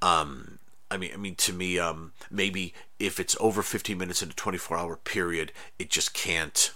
um 0.00 0.58
I 0.90 0.96
mean, 0.98 1.10
I 1.12 1.16
mean, 1.16 1.34
to 1.36 1.52
me, 1.52 1.78
um, 1.78 2.12
maybe 2.30 2.72
if 2.98 3.18
it's 3.18 3.36
over 3.40 3.62
15 3.62 3.98
minutes 3.98 4.22
in 4.22 4.30
a 4.30 4.34
24-hour 4.34 4.96
period, 4.98 5.52
it 5.78 5.90
just 5.90 6.14
can't 6.14 6.72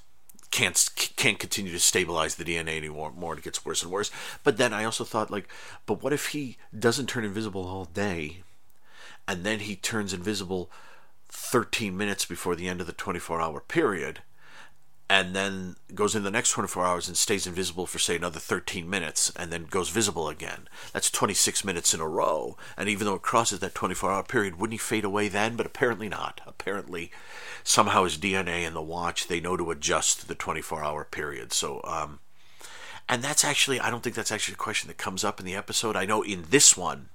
can't 0.51 0.89
can't 1.15 1.39
continue 1.39 1.71
to 1.71 1.79
stabilize 1.79 2.35
the 2.35 2.45
DNA 2.45 2.77
anymore. 2.77 3.13
More, 3.13 3.35
it 3.35 3.45
gets 3.45 3.65
worse 3.65 3.85
and 3.85 3.93
worse. 3.93 4.11
But 4.43 4.57
then 4.57 4.73
I 4.73 4.85
also 4.85 5.05
thought, 5.05 5.31
like, 5.31 5.49
but 5.87 6.03
what 6.03 6.13
if 6.13 6.29
he 6.29 6.57
doesn't 6.77 7.09
turn 7.09 7.25
invisible 7.25 7.67
all 7.67 7.85
day, 7.85 8.39
and 9.29 9.45
then 9.45 9.61
he 9.61 9.77
turns 9.77 10.13
invisible 10.13 10.69
13 11.29 11.97
minutes 11.97 12.25
before 12.25 12.57
the 12.57 12.67
end 12.67 12.81
of 12.81 12.89
the 12.89 12.93
24-hour 12.93 13.61
period? 13.61 14.23
And 15.11 15.35
then 15.35 15.75
goes 15.93 16.15
in 16.15 16.23
the 16.23 16.31
next 16.31 16.53
24 16.53 16.87
hours 16.87 17.09
and 17.09 17.17
stays 17.17 17.45
invisible 17.45 17.85
for 17.85 17.99
say 17.99 18.15
another 18.15 18.39
13 18.39 18.89
minutes 18.89 19.33
and 19.35 19.53
then 19.53 19.65
goes 19.65 19.89
visible 19.89 20.29
again. 20.29 20.69
That's 20.93 21.11
26 21.11 21.65
minutes 21.65 21.93
in 21.93 22.01
a 22.01 22.07
row. 22.07 22.57
And 22.77 22.89
even 22.89 23.07
though 23.07 23.17
it 23.17 23.23
crosses 23.23 23.59
that 23.59 23.75
24 23.75 24.13
hour 24.13 24.23
period 24.23 24.61
wouldn't 24.61 24.75
he 24.75 24.79
fade 24.79 25.05
away 25.05 25.27
then? 25.27 25.57
But 25.57 25.67
apparently 25.67 26.09
not. 26.09 26.41
Apparently 26.47 27.11
somehow 27.65 28.05
his 28.05 28.17
dna 28.19 28.65
in 28.65 28.73
the 28.73 28.81
watch 28.81 29.27
they 29.27 29.41
know 29.41 29.57
to 29.57 29.73
adjust 29.73 30.29
the 30.29 30.37
24 30.37 30.85
hour 30.85 31.05
period. 31.05 31.53
So 31.53 31.81
um 31.83 32.21
and 33.09 33.21
that's 33.21 33.45
actually 33.45 33.81
i 33.81 33.91
don't 33.91 34.05
think 34.05 34.15
that's 34.15 34.31
actually 34.31 34.55
a 34.55 34.59
question 34.59 34.87
that 34.87 34.97
comes 34.97 35.25
up 35.25 35.41
in 35.41 35.45
the 35.45 35.57
episode. 35.57 35.97
I 35.97 36.07
know 36.07 36.23
in 36.23 36.45
this 36.51 36.77
one 36.77 37.09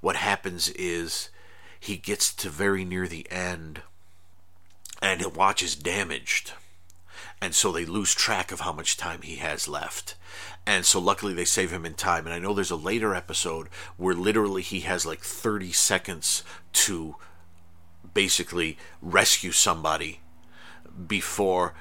what 0.00 0.16
happens 0.16 0.70
is 0.70 1.28
he 1.78 1.98
gets 1.98 2.32
to 2.32 2.48
very 2.48 2.86
near 2.86 3.06
the 3.06 3.30
end 3.30 3.82
and 5.02 5.20
his 5.20 5.34
watch 5.34 5.62
is 5.62 5.76
damaged 5.76 6.54
and 7.40 7.54
so 7.54 7.72
they 7.72 7.84
lose 7.84 8.14
track 8.14 8.52
of 8.52 8.60
how 8.60 8.72
much 8.72 8.96
time 8.96 9.22
he 9.22 9.36
has 9.36 9.68
left. 9.68 10.14
And 10.66 10.84
so 10.84 11.00
luckily 11.00 11.34
they 11.34 11.44
save 11.44 11.72
him 11.72 11.84
in 11.84 11.94
time. 11.94 12.26
And 12.26 12.34
I 12.34 12.38
know 12.38 12.54
there's 12.54 12.70
a 12.70 12.76
later 12.76 13.14
episode 13.14 13.68
where 13.96 14.14
literally 14.14 14.62
he 14.62 14.80
has 14.80 15.04
like 15.04 15.20
30 15.20 15.72
seconds 15.72 16.44
to 16.72 17.16
basically 18.14 18.78
rescue 19.00 19.52
somebody 19.52 20.20
before 21.06 21.74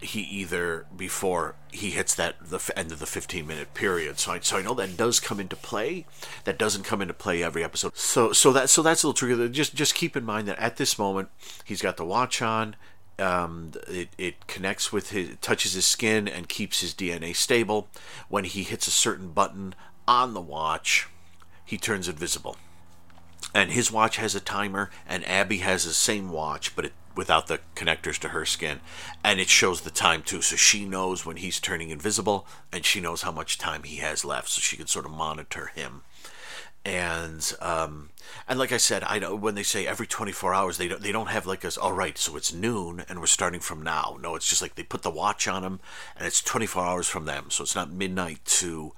he 0.00 0.20
either 0.20 0.86
before 0.96 1.56
he 1.72 1.90
hits 1.90 2.14
that 2.14 2.36
the 2.40 2.60
end 2.76 2.92
of 2.92 2.98
the 3.00 3.06
15 3.06 3.46
minute 3.46 3.74
period. 3.74 4.18
So 4.18 4.32
I, 4.32 4.40
so 4.40 4.58
I 4.58 4.62
know 4.62 4.74
that 4.74 4.96
does 4.96 5.18
come 5.18 5.40
into 5.40 5.56
play. 5.56 6.06
That 6.44 6.58
doesn't 6.58 6.84
come 6.84 7.02
into 7.02 7.14
play 7.14 7.42
every 7.42 7.64
episode. 7.64 7.96
So 7.96 8.32
so 8.32 8.52
that 8.52 8.70
so 8.70 8.82
that's 8.82 9.02
a 9.02 9.08
little 9.08 9.14
tricky. 9.14 9.48
Just 9.48 9.74
just 9.74 9.94
keep 9.94 10.16
in 10.16 10.24
mind 10.24 10.46
that 10.48 10.58
at 10.58 10.76
this 10.76 10.98
moment 10.98 11.30
he's 11.64 11.82
got 11.82 11.96
the 11.96 12.04
watch 12.04 12.40
on 12.40 12.76
um, 13.18 13.72
it, 13.86 14.08
it 14.16 14.46
connects 14.46 14.92
with 14.92 15.10
his 15.10 15.36
touches 15.40 15.72
his 15.72 15.86
skin 15.86 16.28
and 16.28 16.48
keeps 16.48 16.80
his 16.80 16.94
DNA 16.94 17.34
stable. 17.34 17.88
When 18.28 18.44
he 18.44 18.62
hits 18.62 18.86
a 18.86 18.92
certain 18.92 19.30
button 19.30 19.74
on 20.06 20.34
the 20.34 20.40
watch, 20.40 21.08
he 21.64 21.76
turns 21.76 22.08
invisible. 22.08 22.56
And 23.54 23.72
his 23.72 23.90
watch 23.90 24.16
has 24.16 24.34
a 24.34 24.40
timer, 24.40 24.90
and 25.06 25.26
Abby 25.26 25.58
has 25.58 25.84
the 25.84 25.92
same 25.92 26.30
watch, 26.30 26.76
but 26.76 26.86
it, 26.86 26.92
without 27.14 27.46
the 27.46 27.60
connectors 27.74 28.18
to 28.18 28.28
her 28.28 28.44
skin, 28.44 28.80
and 29.24 29.40
it 29.40 29.48
shows 29.48 29.80
the 29.80 29.90
time 29.90 30.22
too. 30.22 30.42
So 30.42 30.56
she 30.56 30.84
knows 30.84 31.24
when 31.24 31.38
he's 31.38 31.58
turning 31.58 31.90
invisible, 31.90 32.46
and 32.72 32.84
she 32.84 33.00
knows 33.00 33.22
how 33.22 33.32
much 33.32 33.58
time 33.58 33.84
he 33.84 33.96
has 33.96 34.24
left, 34.24 34.48
so 34.50 34.60
she 34.60 34.76
can 34.76 34.86
sort 34.86 35.06
of 35.06 35.12
monitor 35.12 35.66
him 35.74 36.02
and 36.88 37.54
um, 37.60 38.08
and 38.48 38.58
like 38.58 38.72
I 38.72 38.78
said, 38.78 39.04
I 39.06 39.18
know 39.18 39.36
when 39.36 39.54
they 39.54 39.62
say 39.62 39.86
every 39.86 40.06
24 40.06 40.54
hours, 40.54 40.78
they 40.78 40.88
don't 40.88 41.02
they 41.02 41.12
don't 41.12 41.28
have 41.28 41.44
like 41.46 41.62
us. 41.64 41.76
All 41.76 41.92
right, 41.92 42.16
so 42.16 42.34
it's 42.34 42.52
noon 42.52 43.04
and 43.08 43.20
we're 43.20 43.26
starting 43.26 43.60
from 43.60 43.82
now. 43.82 44.16
No, 44.22 44.34
it's 44.34 44.48
just 44.48 44.62
like 44.62 44.74
they 44.74 44.82
put 44.82 45.02
the 45.02 45.10
watch 45.10 45.46
on 45.46 45.62
them, 45.62 45.80
and 46.16 46.26
it's 46.26 46.40
24 46.40 46.82
hours 46.82 47.06
from 47.06 47.26
them. 47.26 47.50
So 47.50 47.62
it's 47.62 47.74
not 47.74 47.92
midnight 47.92 48.42
to 48.46 48.94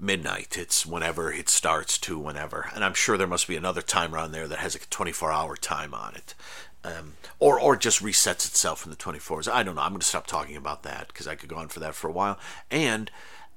midnight. 0.00 0.56
It's 0.56 0.86
whenever 0.86 1.30
it 1.30 1.50
starts 1.50 1.98
to 1.98 2.18
whenever. 2.18 2.70
And 2.74 2.82
I'm 2.82 2.94
sure 2.94 3.18
there 3.18 3.26
must 3.26 3.46
be 3.46 3.56
another 3.56 3.82
timer 3.82 4.16
on 4.16 4.32
there 4.32 4.48
that 4.48 4.60
has 4.60 4.74
like 4.74 4.84
a 4.84 4.86
24 4.86 5.30
hour 5.30 5.54
time 5.54 5.92
on 5.92 6.14
it. 6.14 6.34
Um, 6.82 7.14
or 7.38 7.60
or 7.60 7.76
just 7.76 8.02
resets 8.02 8.46
itself 8.46 8.86
in 8.86 8.90
the 8.90 8.96
24s. 8.96 9.52
I 9.52 9.62
don't 9.62 9.74
know. 9.74 9.82
I'm 9.82 9.90
going 9.90 10.00
to 10.00 10.06
stop 10.06 10.26
talking 10.26 10.56
about 10.56 10.82
that 10.84 11.08
because 11.08 11.28
I 11.28 11.34
could 11.34 11.50
go 11.50 11.56
on 11.56 11.68
for 11.68 11.80
that 11.80 11.94
for 11.94 12.08
a 12.08 12.12
while. 12.12 12.38
And 12.70 13.10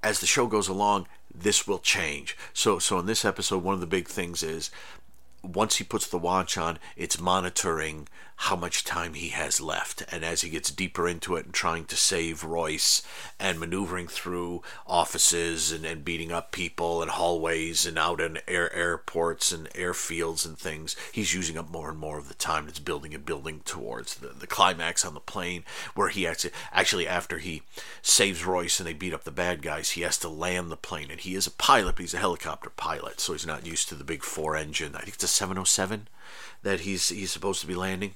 as 0.03 0.19
the 0.19 0.27
show 0.27 0.47
goes 0.47 0.67
along, 0.67 1.07
this 1.39 1.67
will 1.67 1.79
change. 1.79 2.37
So, 2.53 2.79
so 2.79 2.99
in 2.99 3.05
this 3.05 3.25
episode, 3.25 3.63
one 3.63 3.73
of 3.75 3.79
the 3.79 3.87
big 3.87 4.07
things 4.07 4.43
is 4.43 4.71
once 5.43 5.77
he 5.77 5.83
puts 5.83 6.07
the 6.07 6.17
watch 6.17 6.57
on, 6.57 6.79
it's 6.95 7.19
monitoring 7.19 8.07
how 8.41 8.55
much 8.55 8.83
time 8.83 9.15
he 9.15 9.29
has 9.29 9.59
left. 9.59 10.03
And 10.11 10.23
as 10.23 10.41
he 10.41 10.51
gets 10.51 10.69
deeper 10.69 11.07
into 11.07 11.35
it 11.35 11.45
and 11.45 11.53
trying 11.53 11.85
to 11.85 11.95
save 11.95 12.43
Royce 12.43 13.01
and 13.39 13.59
maneuvering 13.59 14.07
through 14.07 14.61
offices 14.85 15.71
and, 15.71 15.83
and 15.83 16.05
beating 16.05 16.31
up 16.31 16.51
people 16.51 17.01
and 17.01 17.09
hallways 17.09 17.87
and 17.87 17.97
out 17.97 18.21
in 18.21 18.37
air 18.47 18.71
airports 18.75 19.51
and 19.51 19.67
airfields 19.71 20.45
and 20.45 20.55
things, 20.55 20.95
he's 21.11 21.33
using 21.33 21.57
up 21.57 21.71
more 21.71 21.89
and 21.89 21.97
more 21.97 22.19
of 22.19 22.27
the 22.27 22.35
time 22.35 22.65
that's 22.65 22.77
building 22.77 23.15
and 23.15 23.25
building 23.25 23.61
towards 23.65 24.15
the, 24.15 24.27
the 24.27 24.45
climax 24.45 25.03
on 25.03 25.15
the 25.15 25.19
plane 25.19 25.63
where 25.95 26.09
he 26.09 26.27
actually, 26.27 26.53
actually 26.71 27.07
after 27.07 27.39
he 27.39 27.63
saves 28.03 28.45
Royce 28.45 28.79
and 28.79 28.85
they 28.87 28.93
beat 28.93 29.15
up 29.15 29.23
the 29.23 29.31
bad 29.31 29.63
guys, 29.63 29.91
he 29.91 30.01
has 30.01 30.17
to 30.19 30.29
land 30.29 30.69
the 30.69 30.77
plane. 30.77 31.09
And 31.09 31.19
he 31.19 31.33
is 31.33 31.47
a 31.47 31.51
pilot, 31.51 31.95
but 31.95 32.03
he's 32.03 32.13
a 32.13 32.19
helicopter 32.19 32.69
pilot, 32.69 33.19
so 33.19 33.33
he's 33.33 33.47
not 33.47 33.65
used 33.65 33.89
to 33.89 33.95
the 33.95 34.03
big 34.03 34.21
four 34.21 34.55
engine. 34.55 34.95
I 34.95 34.99
think 34.99 35.15
it's 35.15 35.23
a 35.27 35.29
707 35.29 36.07
that 36.63 36.81
he's 36.81 37.09
he's 37.09 37.31
supposed 37.31 37.61
to 37.61 37.67
be 37.67 37.75
landing. 37.75 38.15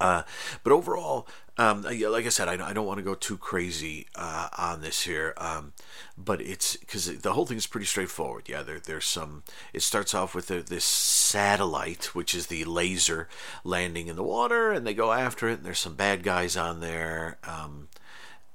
Uh, 0.00 0.22
but 0.64 0.72
overall, 0.72 1.28
um, 1.58 1.82
like 1.82 2.26
I 2.26 2.28
said, 2.28 2.48
I, 2.48 2.70
I 2.70 2.72
don't 2.72 2.86
want 2.86 2.98
to 2.98 3.04
go 3.04 3.14
too 3.14 3.36
crazy 3.36 4.06
uh, 4.16 4.48
on 4.58 4.80
this 4.80 5.02
here, 5.02 5.32
um, 5.36 5.74
but 6.18 6.40
it's 6.40 6.76
because 6.76 7.20
the 7.20 7.34
whole 7.34 7.46
thing 7.46 7.58
is 7.58 7.68
pretty 7.68 7.86
straightforward. 7.86 8.48
Yeah, 8.48 8.62
there, 8.62 8.80
there's 8.80 9.04
some. 9.04 9.44
It 9.72 9.82
starts 9.82 10.12
off 10.14 10.34
with 10.34 10.48
this 10.48 10.84
satellite, 10.84 12.14
which 12.16 12.34
is 12.34 12.48
the 12.48 12.64
laser 12.64 13.28
landing 13.62 14.08
in 14.08 14.16
the 14.16 14.24
water, 14.24 14.72
and 14.72 14.84
they 14.86 14.94
go 14.94 15.12
after 15.12 15.48
it. 15.48 15.58
And 15.58 15.64
there's 15.64 15.78
some 15.78 15.94
bad 15.94 16.24
guys 16.24 16.56
on 16.56 16.80
there. 16.80 17.38
Um, 17.44 17.88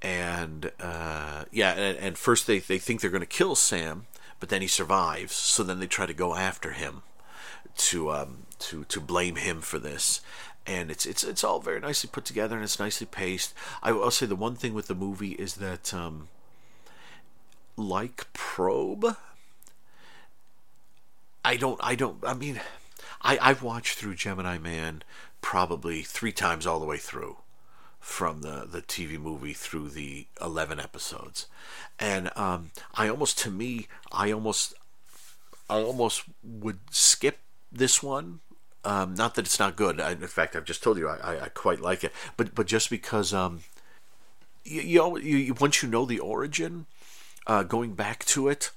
and 0.02 0.72
uh, 0.80 1.46
yeah, 1.52 1.74
and, 1.74 1.98
and, 1.98 2.18
first 2.18 2.46
they, 2.46 2.60
they 2.60 2.78
think 2.78 3.02
they're 3.02 3.10
going 3.10 3.22
to 3.22 3.26
kill 3.26 3.56
Sam, 3.56 4.06
but 4.40 4.50
then 4.50 4.62
he 4.62 4.68
survives. 4.68 5.34
So 5.34 5.64
then 5.64 5.80
they 5.80 5.88
try 5.88 6.06
to 6.06 6.14
go 6.14 6.36
after 6.36 6.72
him 6.72 7.04
to 7.78 8.12
um, 8.12 8.44
to 8.60 8.84
to 8.86 9.00
blame 9.00 9.36
him 9.36 9.62
for 9.62 9.80
this. 9.80 10.22
And 10.66 10.92
it's 10.92 11.06
it's 11.06 11.24
it's 11.24 11.44
all 11.44 11.60
very 11.60 11.80
nicely 11.80 12.10
put 12.12 12.26
together 12.26 12.56
and 12.56 12.64
it's 12.64 12.80
nicely 12.80 13.08
paced. 13.08 13.54
I 13.82 13.92
will 13.92 14.12
say 14.12 14.26
the 14.26 14.36
one 14.36 14.56
thing 14.56 14.74
with 14.74 14.88
the 14.88 14.96
movie 14.96 15.32
is 15.34 15.56
that 15.56 15.94
um, 15.94 16.28
like 17.78 18.32
Probe, 18.34 19.16
I 21.46 21.56
don't 21.56 21.80
I 21.82 21.96
don't 21.96 22.18
I 22.24 22.34
mean 22.34 22.60
I 23.22 23.38
I've 23.42 23.64
watched 23.64 23.98
through 23.98 24.16
Gemini 24.16 24.58
Man 24.58 25.04
probably 25.42 26.02
three 26.02 26.34
times 26.34 26.68
all 26.68 26.80
the 26.80 26.86
way 26.86 26.98
through 26.98 27.38
from 28.08 28.42
the, 28.42 28.66
the 28.66 28.82
TV 28.82 29.20
movie 29.20 29.52
through 29.52 29.90
the 29.90 30.28
11 30.42 30.80
episodes. 30.80 31.48
And 32.00 32.32
um, 32.38 32.72
I 32.96 33.10
almost, 33.10 33.38
to 33.40 33.52
me, 33.52 33.88
I 34.14 34.32
almost, 34.32 34.74
I 35.70 35.82
almost 35.82 36.24
would 36.42 36.80
skip 36.90 37.40
this 37.72 38.02
one. 38.02 38.40
Um, 38.84 39.16
not 39.16 39.36
that 39.36 39.46
it's 39.46 39.60
not 39.60 39.76
good. 39.76 40.00
I, 40.00 40.12
in 40.12 40.28
fact, 40.28 40.56
I've 40.56 40.64
just 40.64 40.82
told 40.82 40.98
you 40.98 41.10
I, 41.10 41.46
I, 41.46 41.50
quite 41.50 41.82
like 41.82 42.04
it. 42.04 42.14
But 42.38 42.56
but 42.56 42.68
just 42.68 42.90
because 42.90 43.34
um, 43.34 43.62
you, 44.64 45.18
you, 45.18 45.38
you 45.38 45.54
once 45.54 45.84
you 45.84 45.90
know 45.90 46.06
the 46.06 46.20
origin, 46.20 46.86
uh, 47.48 47.64
going 47.64 47.94
back 47.94 48.24
to 48.26 48.48
it 48.48 48.72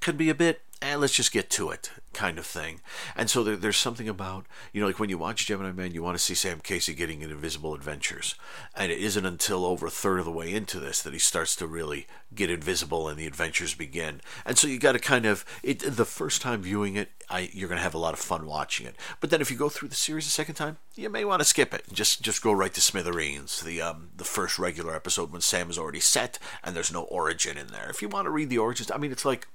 can 0.00 0.16
be 0.16 0.28
a 0.28 0.34
bit 0.34 0.60
and 0.82 1.00
let's 1.00 1.14
just 1.14 1.32
get 1.32 1.50
to 1.50 1.70
it 1.70 1.90
kind 2.12 2.38
of 2.38 2.46
thing. 2.46 2.80
And 3.14 3.28
so 3.28 3.44
there, 3.44 3.56
there's 3.56 3.76
something 3.76 4.08
about, 4.08 4.46
you 4.72 4.80
know, 4.80 4.86
like 4.86 4.98
when 4.98 5.10
you 5.10 5.18
watch 5.18 5.46
Gemini 5.46 5.72
Man, 5.72 5.92
you 5.92 6.02
want 6.02 6.16
to 6.16 6.22
see 6.22 6.34
Sam 6.34 6.60
Casey 6.60 6.94
getting 6.94 7.22
in 7.22 7.30
invisible 7.30 7.74
adventures. 7.74 8.34
And 8.74 8.90
it 8.90 8.98
isn't 8.98 9.26
until 9.26 9.64
over 9.64 9.86
a 9.86 9.90
third 9.90 10.18
of 10.18 10.24
the 10.24 10.32
way 10.32 10.52
into 10.52 10.80
this 10.80 11.02
that 11.02 11.12
he 11.12 11.18
starts 11.18 11.54
to 11.56 11.66
really 11.66 12.06
get 12.34 12.50
invisible 12.50 13.08
and 13.08 13.18
the 13.18 13.26
adventures 13.26 13.74
begin. 13.74 14.20
And 14.44 14.56
so 14.56 14.66
you 14.66 14.78
got 14.78 14.92
to 14.92 14.98
kind 14.98 15.26
of, 15.26 15.44
it, 15.62 15.80
the 15.80 16.04
first 16.04 16.40
time 16.40 16.62
viewing 16.62 16.96
it, 16.96 17.10
I, 17.28 17.50
you're 17.52 17.68
going 17.68 17.78
to 17.78 17.82
have 17.82 17.94
a 17.94 17.98
lot 17.98 18.14
of 18.14 18.20
fun 18.20 18.46
watching 18.46 18.86
it. 18.86 18.96
But 19.20 19.30
then 19.30 19.40
if 19.40 19.50
you 19.50 19.56
go 19.56 19.68
through 19.68 19.88
the 19.88 19.94
series 19.94 20.26
a 20.26 20.30
second 20.30 20.54
time, 20.54 20.78
you 20.94 21.10
may 21.10 21.24
want 21.24 21.40
to 21.40 21.44
skip 21.44 21.74
it. 21.74 21.84
Just 21.92 22.22
just 22.22 22.40
go 22.42 22.52
right 22.52 22.72
to 22.72 22.80
Smithereens, 22.80 23.60
the 23.62 23.82
um, 23.82 24.10
the 24.16 24.24
first 24.24 24.58
regular 24.58 24.94
episode 24.94 25.32
when 25.32 25.40
Sam 25.40 25.68
is 25.68 25.78
already 25.78 26.00
set 26.00 26.38
and 26.62 26.74
there's 26.74 26.92
no 26.92 27.02
origin 27.02 27.58
in 27.58 27.66
there. 27.68 27.88
If 27.90 28.00
you 28.00 28.08
want 28.08 28.26
to 28.26 28.30
read 28.30 28.48
the 28.48 28.58
origins, 28.58 28.90
I 28.90 28.98
mean, 28.98 29.12
it's 29.12 29.24
like 29.24 29.48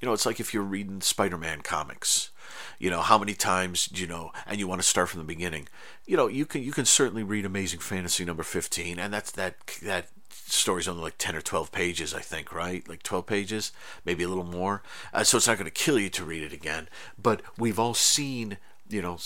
you 0.00 0.06
know, 0.06 0.12
it's 0.12 0.26
like 0.26 0.40
if 0.40 0.52
you're 0.52 0.62
reading 0.62 1.00
Spider-Man 1.00 1.62
comics. 1.62 2.30
You 2.78 2.90
know, 2.90 3.00
how 3.00 3.18
many 3.18 3.34
times, 3.34 3.88
you 3.92 4.06
know, 4.06 4.32
and 4.46 4.58
you 4.58 4.68
want 4.68 4.80
to 4.82 4.86
start 4.86 5.08
from 5.08 5.20
the 5.20 5.24
beginning. 5.24 5.68
You 6.06 6.16
know, 6.16 6.26
you 6.26 6.44
can 6.44 6.62
you 6.62 6.72
can 6.72 6.84
certainly 6.84 7.22
read 7.22 7.44
Amazing 7.44 7.80
Fantasy 7.80 8.24
number 8.24 8.42
15 8.42 8.98
and 8.98 9.12
that's 9.12 9.30
that 9.32 9.56
that 9.82 10.08
story's 10.46 10.88
only 10.88 11.02
like 11.02 11.18
10 11.18 11.36
or 11.36 11.40
12 11.40 11.72
pages, 11.72 12.14
I 12.14 12.20
think, 12.20 12.52
right? 12.52 12.86
Like 12.88 13.02
12 13.02 13.26
pages, 13.26 13.72
maybe 14.04 14.24
a 14.24 14.28
little 14.28 14.44
more. 14.44 14.82
Uh, 15.12 15.24
so 15.24 15.38
it's 15.38 15.46
not 15.46 15.58
going 15.58 15.66
to 15.66 15.70
kill 15.70 15.98
you 15.98 16.10
to 16.10 16.24
read 16.24 16.42
it 16.42 16.52
again. 16.52 16.88
But 17.20 17.42
we've 17.58 17.78
all 17.78 17.94
seen, 17.94 18.58
you 18.88 19.02
know, 19.02 19.18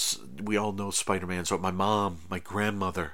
we 0.43 0.57
all 0.57 0.73
know 0.73 0.91
Spider 0.91 1.27
Man's, 1.27 1.49
So 1.49 1.59
my 1.59 1.71
mom, 1.71 2.19
my 2.31 2.39
grandmother, 2.39 3.13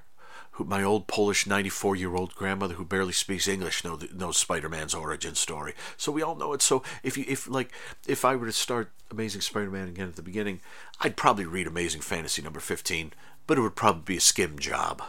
who, 0.54 0.64
my 0.64 0.82
old 0.82 1.06
Polish 1.06 1.46
94 1.46 1.96
year 1.96 2.14
old 2.14 2.34
grandmother 2.34 2.74
who 2.74 2.84
barely 2.84 3.12
speaks 3.12 3.48
English 3.48 3.84
know, 3.84 3.98
knows 4.12 4.38
Spider 4.38 4.68
Man's 4.68 4.94
origin 4.94 5.34
story. 5.34 5.74
So 5.96 6.12
we 6.12 6.22
all 6.22 6.36
know 6.36 6.52
it. 6.52 6.62
So 6.62 6.82
if 7.02 7.16
you 7.16 7.24
if 7.28 7.48
like 7.48 7.72
if 8.06 8.24
I 8.24 8.36
were 8.36 8.46
to 8.46 8.52
start 8.52 8.90
Amazing 9.10 9.40
Spider 9.40 9.70
Man 9.70 9.88
again 9.88 10.08
at 10.08 10.16
the 10.16 10.22
beginning, 10.22 10.60
I'd 11.00 11.16
probably 11.16 11.44
read 11.44 11.66
Amazing 11.66 12.02
Fantasy 12.02 12.40
number 12.42 12.60
15, 12.60 13.12
but 13.46 13.58
it 13.58 13.62
would 13.62 13.76
probably 13.76 14.02
be 14.14 14.16
a 14.16 14.20
skim 14.20 14.58
job. 14.58 15.02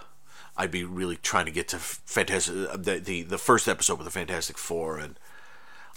I'd 0.57 0.71
be 0.71 0.83
really 0.83 1.17
trying 1.17 1.45
to 1.45 1.51
get 1.51 1.67
to 1.69 1.79
Fantastic 1.79 2.55
uh, 2.69 2.77
the 2.77 2.99
the, 2.99 3.21
the 3.21 3.37
first 3.37 3.67
episode 3.67 3.99
with 3.99 4.05
the 4.05 4.11
Fantastic 4.11 4.57
Four 4.57 4.97
and 4.97 5.19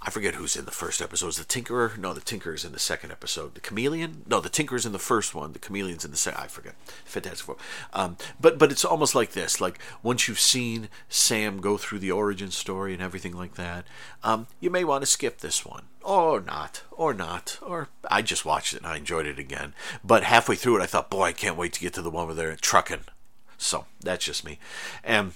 I 0.00 0.11
forget 0.11 0.37
who's 0.37 0.57
in 0.57 0.64
the 0.64 0.71
first 0.71 1.02
episode. 1.02 1.28
Is 1.28 1.37
the 1.38 1.45
Tinkerer? 1.45 1.99
No, 1.99 2.12
the 2.12 2.21
Tinkerer 2.21 2.55
is 2.55 2.64
in 2.64 2.71
the 2.71 2.78
second 2.78 3.11
episode. 3.11 3.55
The 3.55 3.61
Chameleon? 3.61 4.23
No, 4.28 4.40
the 4.40 4.49
Tinkerer's 4.49 4.87
in 4.87 4.93
the 4.93 4.99
first 4.99 5.35
one. 5.35 5.52
The 5.52 5.59
Chameleon's 5.59 6.05
in 6.05 6.12
the 6.12 6.17
second. 6.17 6.40
I 6.40 6.47
forget. 6.47 6.76
Fantastic 7.05 7.45
Four. 7.45 7.57
Um, 7.93 8.17
but 8.40 8.59
but 8.59 8.71
it's 8.71 8.85
almost 8.85 9.17
like 9.17 9.33
this. 9.33 9.61
Like 9.61 9.81
once 10.02 10.28
you've 10.28 10.38
seen 10.38 10.88
Sam 11.09 11.61
go 11.61 11.76
through 11.76 11.99
the 11.99 12.12
origin 12.12 12.52
story 12.52 12.93
and 12.93 13.02
everything 13.02 13.33
like 13.37 13.57
that, 13.57 13.87
um, 14.23 14.47
you 14.61 14.71
may 14.71 14.85
want 14.85 15.02
to 15.02 15.11
skip 15.11 15.38
this 15.38 15.67
one, 15.67 15.85
or 16.05 16.40
not, 16.40 16.83
or 16.93 17.12
not, 17.12 17.59
or 17.61 17.88
I 18.09 18.23
just 18.23 18.45
watched 18.45 18.75
it 18.75 18.78
and 18.78 18.87
I 18.87 18.99
enjoyed 18.99 19.26
it 19.26 19.38
again. 19.40 19.75
But 20.05 20.23
halfway 20.23 20.55
through 20.55 20.78
it, 20.78 20.83
I 20.83 20.87
thought, 20.87 21.11
boy, 21.11 21.25
I 21.25 21.33
can't 21.33 21.57
wait 21.57 21.73
to 21.73 21.81
get 21.81 21.93
to 21.95 22.02
the 22.02 22.11
one 22.11 22.26
where 22.26 22.37
they're 22.37 22.55
trucking. 22.55 23.05
So 23.59 23.87
that's 24.00 24.25
just 24.25 24.45
me. 24.45 24.61
And 25.02 25.33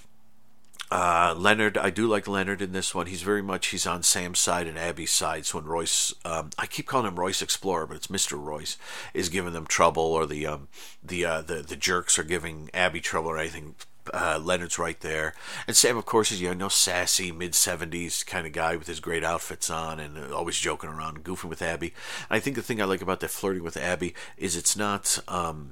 uh, 0.91 1.33
Leonard, 1.37 1.77
I 1.77 1.89
do 1.89 2.07
like 2.07 2.27
Leonard 2.27 2.61
in 2.61 2.71
this 2.71 2.93
one. 2.93 3.07
He's 3.07 3.23
very 3.23 3.41
much 3.41 3.67
he's 3.67 3.87
on 3.87 4.03
Sam's 4.03 4.39
side 4.39 4.67
and 4.67 4.77
Abby's 4.77 5.11
side. 5.11 5.45
So 5.45 5.57
when 5.57 5.67
Royce, 5.67 6.13
um, 6.23 6.51
I 6.57 6.67
keep 6.67 6.85
calling 6.85 7.07
him 7.07 7.19
Royce 7.19 7.41
Explorer, 7.41 7.87
but 7.87 7.97
it's 7.97 8.09
Mister 8.09 8.35
Royce, 8.35 8.77
is 9.13 9.29
giving 9.29 9.53
them 9.53 9.65
trouble, 9.65 10.03
or 10.03 10.25
the 10.25 10.45
um, 10.45 10.67
the 11.03 11.25
uh, 11.25 11.41
the 11.41 11.55
the 11.61 11.75
jerks 11.75 12.19
are 12.19 12.23
giving 12.23 12.69
Abby 12.73 13.01
trouble 13.01 13.29
or 13.29 13.37
anything. 13.39 13.75
Uh, 14.13 14.37
Leonard's 14.37 14.77
right 14.77 14.99
there, 14.99 15.33
and 15.65 15.77
Sam, 15.77 15.95
of 15.95 16.05
course, 16.05 16.29
is 16.29 16.41
you 16.41 16.53
know 16.53 16.67
sassy 16.67 17.31
mid 17.31 17.55
seventies 17.55 18.23
kind 18.25 18.45
of 18.45 18.51
guy 18.51 18.75
with 18.75 18.87
his 18.87 18.99
great 18.99 19.23
outfits 19.23 19.69
on 19.69 19.97
and 19.99 20.33
always 20.33 20.59
joking 20.59 20.89
around, 20.89 21.23
goofing 21.23 21.49
with 21.49 21.61
Abby. 21.61 21.93
And 22.29 22.35
I 22.35 22.39
think 22.41 22.57
the 22.57 22.61
thing 22.61 22.81
I 22.81 22.85
like 22.85 23.01
about 23.01 23.21
that 23.21 23.29
flirting 23.29 23.63
with 23.63 23.77
Abby 23.77 24.13
is 24.37 24.57
it's 24.57 24.75
not 24.75 25.19
um, 25.29 25.71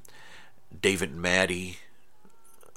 David 0.82 1.10
and 1.12 1.22
Maddie 1.22 1.80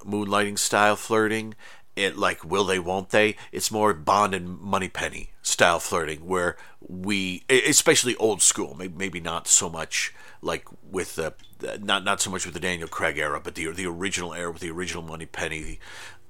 moonlighting 0.05 0.59
style 0.59 0.97
flirting 0.97 1.55
it 1.97 2.17
like 2.17 2.45
will 2.45 2.65
they 2.65 2.79
won't 2.79 3.11
they? 3.11 3.37
It's 3.53 3.71
more 3.71 3.95
bond 3.95 4.35
and 4.35 4.59
Moneypenny 4.61 5.31
style 5.43 5.79
flirting 5.79 6.27
where 6.27 6.57
we 6.81 7.45
especially 7.49 8.17
old 8.17 8.43
school 8.43 8.75
maybe, 8.75 9.21
not 9.21 9.47
so 9.47 9.69
much 9.69 10.15
like 10.43 10.67
with 10.91 11.17
the 11.17 11.35
not 11.81 12.05
not 12.05 12.21
so 12.21 12.31
much 12.31 12.45
with 12.45 12.53
the 12.53 12.61
daniel 12.61 12.89
craig 12.89 13.17
era 13.17 13.41
but 13.41 13.55
the 13.55 13.71
the 13.71 13.87
original 13.87 14.35
era 14.35 14.51
with 14.51 14.61
the 14.61 14.71
original 14.71 15.03
moneypenny 15.03 15.79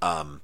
um 0.03 0.41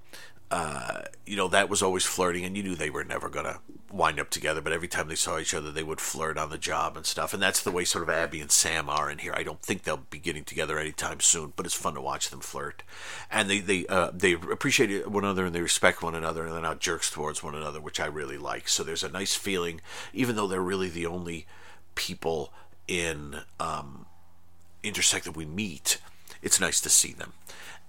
uh, 0.50 1.02
you 1.26 1.36
know, 1.36 1.48
that 1.48 1.68
was 1.68 1.82
always 1.82 2.04
flirting, 2.04 2.44
and 2.44 2.56
you 2.56 2.62
knew 2.62 2.74
they 2.74 2.90
were 2.90 3.04
never 3.04 3.28
going 3.28 3.44
to 3.44 3.60
wind 3.92 4.18
up 4.18 4.30
together. 4.30 4.60
But 4.60 4.72
every 4.72 4.88
time 4.88 5.06
they 5.06 5.14
saw 5.14 5.38
each 5.38 5.54
other, 5.54 5.70
they 5.70 5.84
would 5.84 6.00
flirt 6.00 6.36
on 6.36 6.50
the 6.50 6.58
job 6.58 6.96
and 6.96 7.06
stuff. 7.06 7.32
And 7.32 7.40
that's 7.40 7.62
the 7.62 7.70
way 7.70 7.84
sort 7.84 8.02
of 8.02 8.10
Abby 8.10 8.40
and 8.40 8.50
Sam 8.50 8.88
are 8.88 9.08
in 9.08 9.18
here. 9.18 9.32
I 9.36 9.44
don't 9.44 9.62
think 9.62 9.84
they'll 9.84 9.98
be 9.98 10.18
getting 10.18 10.42
together 10.42 10.78
anytime 10.78 11.20
soon, 11.20 11.52
but 11.54 11.66
it's 11.66 11.74
fun 11.74 11.94
to 11.94 12.00
watch 12.00 12.30
them 12.30 12.40
flirt. 12.40 12.82
And 13.30 13.48
they 13.48 13.60
they 13.60 13.86
uh, 13.86 14.10
they 14.12 14.32
appreciate 14.32 15.08
one 15.08 15.24
another 15.24 15.46
and 15.46 15.54
they 15.54 15.62
respect 15.62 16.02
one 16.02 16.16
another, 16.16 16.44
and 16.44 16.52
they're 16.52 16.62
not 16.62 16.80
jerks 16.80 17.10
towards 17.10 17.42
one 17.42 17.54
another, 17.54 17.80
which 17.80 18.00
I 18.00 18.06
really 18.06 18.38
like. 18.38 18.68
So 18.68 18.82
there's 18.82 19.04
a 19.04 19.08
nice 19.08 19.36
feeling, 19.36 19.80
even 20.12 20.34
though 20.34 20.48
they're 20.48 20.60
really 20.60 20.88
the 20.88 21.06
only 21.06 21.46
people 21.94 22.52
in 22.88 23.42
um, 23.60 24.06
intersect 24.82 25.26
that 25.26 25.36
we 25.36 25.44
meet. 25.44 25.98
It's 26.42 26.58
nice 26.58 26.80
to 26.80 26.88
see 26.88 27.12
them 27.12 27.34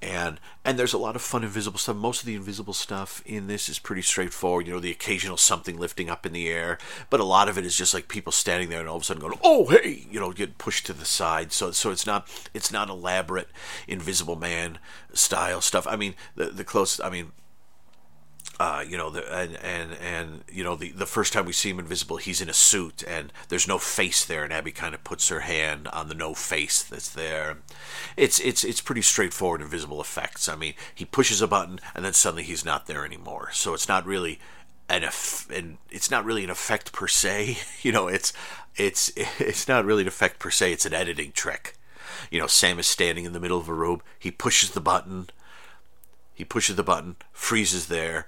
and 0.02 0.40
and 0.66 0.78
there's 0.78 0.94
a 0.94 0.98
lot 0.98 1.16
of 1.16 1.22
fun 1.22 1.44
invisible 1.44 1.80
stuff. 1.80 1.96
Most 1.96 2.22
of 2.22 2.26
the 2.26 2.36
invisible 2.36 2.74
stuff 2.74 3.22
in 3.26 3.48
this 3.48 3.70
is 3.70 3.80
pretty 3.80 4.02
straightforward. 4.02 4.68
You 4.68 4.74
know, 4.74 4.80
the 4.80 4.92
occasional 4.92 5.38
something 5.38 5.78
lifting 5.78 6.10
up 6.10 6.26
in 6.26 6.34
the 6.34 6.50
air, 6.50 6.78
but 7.10 7.20
a 7.20 7.26
lot 7.26 7.50
of 7.50 7.58
it 7.58 7.66
is 7.66 7.76
just 7.76 7.94
like 7.94 8.08
people 8.08 8.32
standing 8.32 8.70
there 8.70 8.80
and 8.80 8.90
all 8.90 8.98
of 8.98 9.04
a 9.04 9.06
sudden 9.06 9.22
going, 9.22 9.40
"Oh, 9.44 9.68
hey!" 9.68 10.06
You 10.10 10.20
know, 10.20 10.32
get 10.32 10.58
pushed 10.58 10.86
to 10.88 10.94
the 10.94 11.06
side. 11.06 11.52
So 11.52 11.72
so 11.72 11.92
it's 11.92 12.06
not 12.06 12.28
it's 12.54 12.72
not 12.72 12.90
elaborate 12.90 13.50
Invisible 13.88 14.36
Man 14.36 14.80
style 15.14 15.62
stuff. 15.62 15.86
I 15.88 15.96
mean, 15.96 16.16
the 16.36 16.46
the 16.46 16.64
closest. 16.64 17.02
I 17.04 17.10
mean, 17.10 17.32
uh, 18.62 18.86
you 18.88 18.96
know, 18.96 19.10
the, 19.10 19.24
and 19.36 19.56
and 19.58 19.94
and 19.94 20.44
you 20.48 20.64
know, 20.64 20.76
the 20.76 20.92
the 20.92 21.08
first 21.08 21.34
time 21.34 21.46
we 21.46 21.52
see 21.52 21.72
him 21.72 21.80
invisible, 21.80 22.18
he's 22.18 22.42
in 22.42 22.50
a 22.50 22.54
suit 22.54 23.04
and 23.08 23.34
there's 23.50 23.68
no 23.68 23.80
face 23.80 24.24
there, 24.24 24.44
and 24.44 24.54
Abby 24.54 24.72
kind 24.72 24.94
of 24.94 25.04
puts 25.04 25.30
her 25.30 25.40
hand 25.40 25.88
on 25.88 26.10
the 26.10 26.14
no 26.14 26.36
face 26.36 26.84
that's 26.84 27.10
there. 27.10 27.58
It's 28.16 28.40
it's 28.40 28.64
it's 28.64 28.80
pretty 28.80 29.02
straightforward 29.02 29.62
invisible 29.62 30.00
effects. 30.00 30.48
I 30.48 30.56
mean, 30.56 30.76
he 30.94 31.06
pushes 31.06 31.42
a 31.42 31.48
button 31.48 31.80
and 31.96 32.06
then 32.06 32.14
suddenly 32.14 32.44
he's 32.44 32.64
not 32.64 32.86
there 32.86 33.04
anymore. 33.04 33.50
So 33.52 33.74
it's 33.74 33.88
not 33.88 34.06
really 34.06 34.40
an 34.88 35.06
eff- 35.06 35.50
and 35.50 35.80
it's 35.90 36.12
not 36.12 36.24
really 36.24 36.44
an 36.44 36.52
effect 36.52 36.94
per 36.94 37.08
se. 37.08 37.58
You 37.82 37.92
know, 37.92 38.08
it's 38.08 38.32
it's 38.76 39.12
it's 39.40 39.68
not 39.68 39.86
really 39.86 40.04
an 40.04 40.08
effect 40.08 40.38
per 40.38 40.52
se. 40.52 40.72
It's 40.72 40.86
an 40.86 40.94
editing 40.94 41.32
trick. 41.32 41.78
You 42.30 42.40
know, 42.40 42.48
Sam 42.48 42.78
is 42.78 42.86
standing 42.86 43.26
in 43.26 43.34
the 43.34 43.40
middle 43.40 43.58
of 43.58 43.68
a 43.70 43.74
room. 43.74 44.04
He 44.20 44.30
pushes 44.30 44.72
the 44.72 44.82
button. 44.82 45.32
He 46.32 46.46
pushes 46.46 46.76
the 46.76 46.84
button, 46.84 47.16
freezes 47.34 47.88
there 47.88 48.28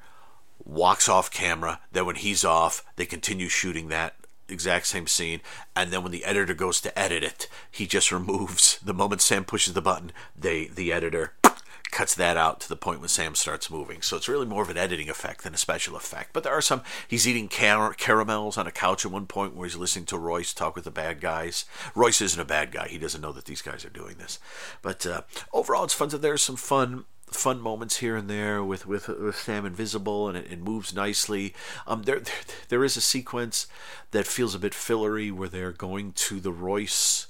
walks 0.65 1.09
off 1.09 1.31
camera. 1.31 1.79
Then 1.91 2.05
when 2.05 2.15
he's 2.15 2.45
off, 2.45 2.83
they 2.95 3.05
continue 3.05 3.49
shooting 3.49 3.89
that 3.89 4.15
exact 4.49 4.87
same 4.87 5.07
scene. 5.07 5.41
And 5.75 5.91
then 5.91 6.03
when 6.03 6.11
the 6.11 6.25
editor 6.25 6.53
goes 6.53 6.81
to 6.81 6.97
edit 6.97 7.23
it, 7.23 7.47
he 7.69 7.85
just 7.87 8.11
removes 8.11 8.79
the 8.83 8.93
moment 8.93 9.21
Sam 9.21 9.45
pushes 9.45 9.73
the 9.73 9.81
button. 9.81 10.11
They 10.37 10.67
the 10.67 10.93
editor 10.93 11.33
cuts 11.91 12.15
that 12.15 12.37
out 12.37 12.59
to 12.61 12.69
the 12.69 12.75
point 12.75 12.99
when 12.99 13.09
Sam 13.09 13.35
starts 13.35 13.69
moving. 13.69 14.01
So 14.01 14.17
it's 14.17 14.29
really 14.29 14.45
more 14.45 14.63
of 14.63 14.69
an 14.69 14.77
editing 14.77 15.09
effect 15.09 15.43
than 15.43 15.53
a 15.53 15.57
special 15.57 15.95
effect. 15.95 16.31
But 16.33 16.43
there 16.43 16.53
are 16.53 16.61
some. 16.61 16.81
He's 17.07 17.27
eating 17.27 17.49
car- 17.49 17.93
caramels 17.93 18.57
on 18.57 18.67
a 18.67 18.71
couch 18.71 19.05
at 19.05 19.11
one 19.11 19.27
point 19.27 19.55
where 19.55 19.67
he's 19.67 19.75
listening 19.77 20.05
to 20.07 20.17
Royce 20.17 20.53
talk 20.53 20.75
with 20.75 20.85
the 20.85 20.91
bad 20.91 21.19
guys. 21.19 21.65
Royce 21.95 22.21
isn't 22.21 22.39
a 22.39 22.45
bad 22.45 22.71
guy. 22.71 22.87
He 22.87 22.97
doesn't 22.97 23.21
know 23.21 23.33
that 23.33 23.45
these 23.45 23.61
guys 23.61 23.85
are 23.85 23.89
doing 23.89 24.17
this. 24.17 24.39
But 24.81 25.05
uh, 25.05 25.21
overall, 25.51 25.83
it's 25.83 25.93
fun. 25.93 26.09
There's 26.09 26.41
some 26.41 26.55
fun 26.55 27.05
fun 27.35 27.59
moments 27.59 27.97
here 27.97 28.15
and 28.15 28.29
there 28.29 28.63
with 28.63 28.85
with, 28.85 29.07
with 29.07 29.35
Sam 29.35 29.65
Invisible, 29.65 30.27
and 30.27 30.37
it, 30.37 30.51
it 30.51 30.59
moves 30.59 30.93
nicely. 30.93 31.53
Um, 31.87 32.03
there, 32.03 32.21
there 32.69 32.83
is 32.83 32.97
a 32.97 33.01
sequence 33.01 33.67
that 34.11 34.27
feels 34.27 34.55
a 34.55 34.59
bit 34.59 34.73
fillery 34.73 35.31
where 35.31 35.49
they're 35.49 35.71
going 35.71 36.13
to 36.13 36.39
the 36.39 36.51
Royce. 36.51 37.27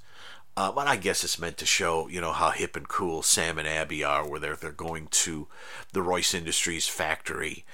Uh, 0.56 0.72
but 0.72 0.88
I 0.88 0.98
guess 0.98 1.24
it's 1.24 1.40
meant 1.40 1.58
to 1.58 1.66
show, 1.66 2.08
you 2.08 2.22
know, 2.22 2.32
how 2.32 2.52
hip 2.52 2.76
and 2.76 2.88
cool 2.88 3.24
Sam 3.24 3.58
and 3.58 3.68
Abby 3.68 4.04
are, 4.04 4.28
where 4.28 4.40
they're 4.40 4.56
they're 4.56 4.72
going 4.72 5.08
to 5.08 5.48
the 5.94 6.04
Royce 6.04 6.36
Industries 6.36 6.88
factory, 6.88 7.66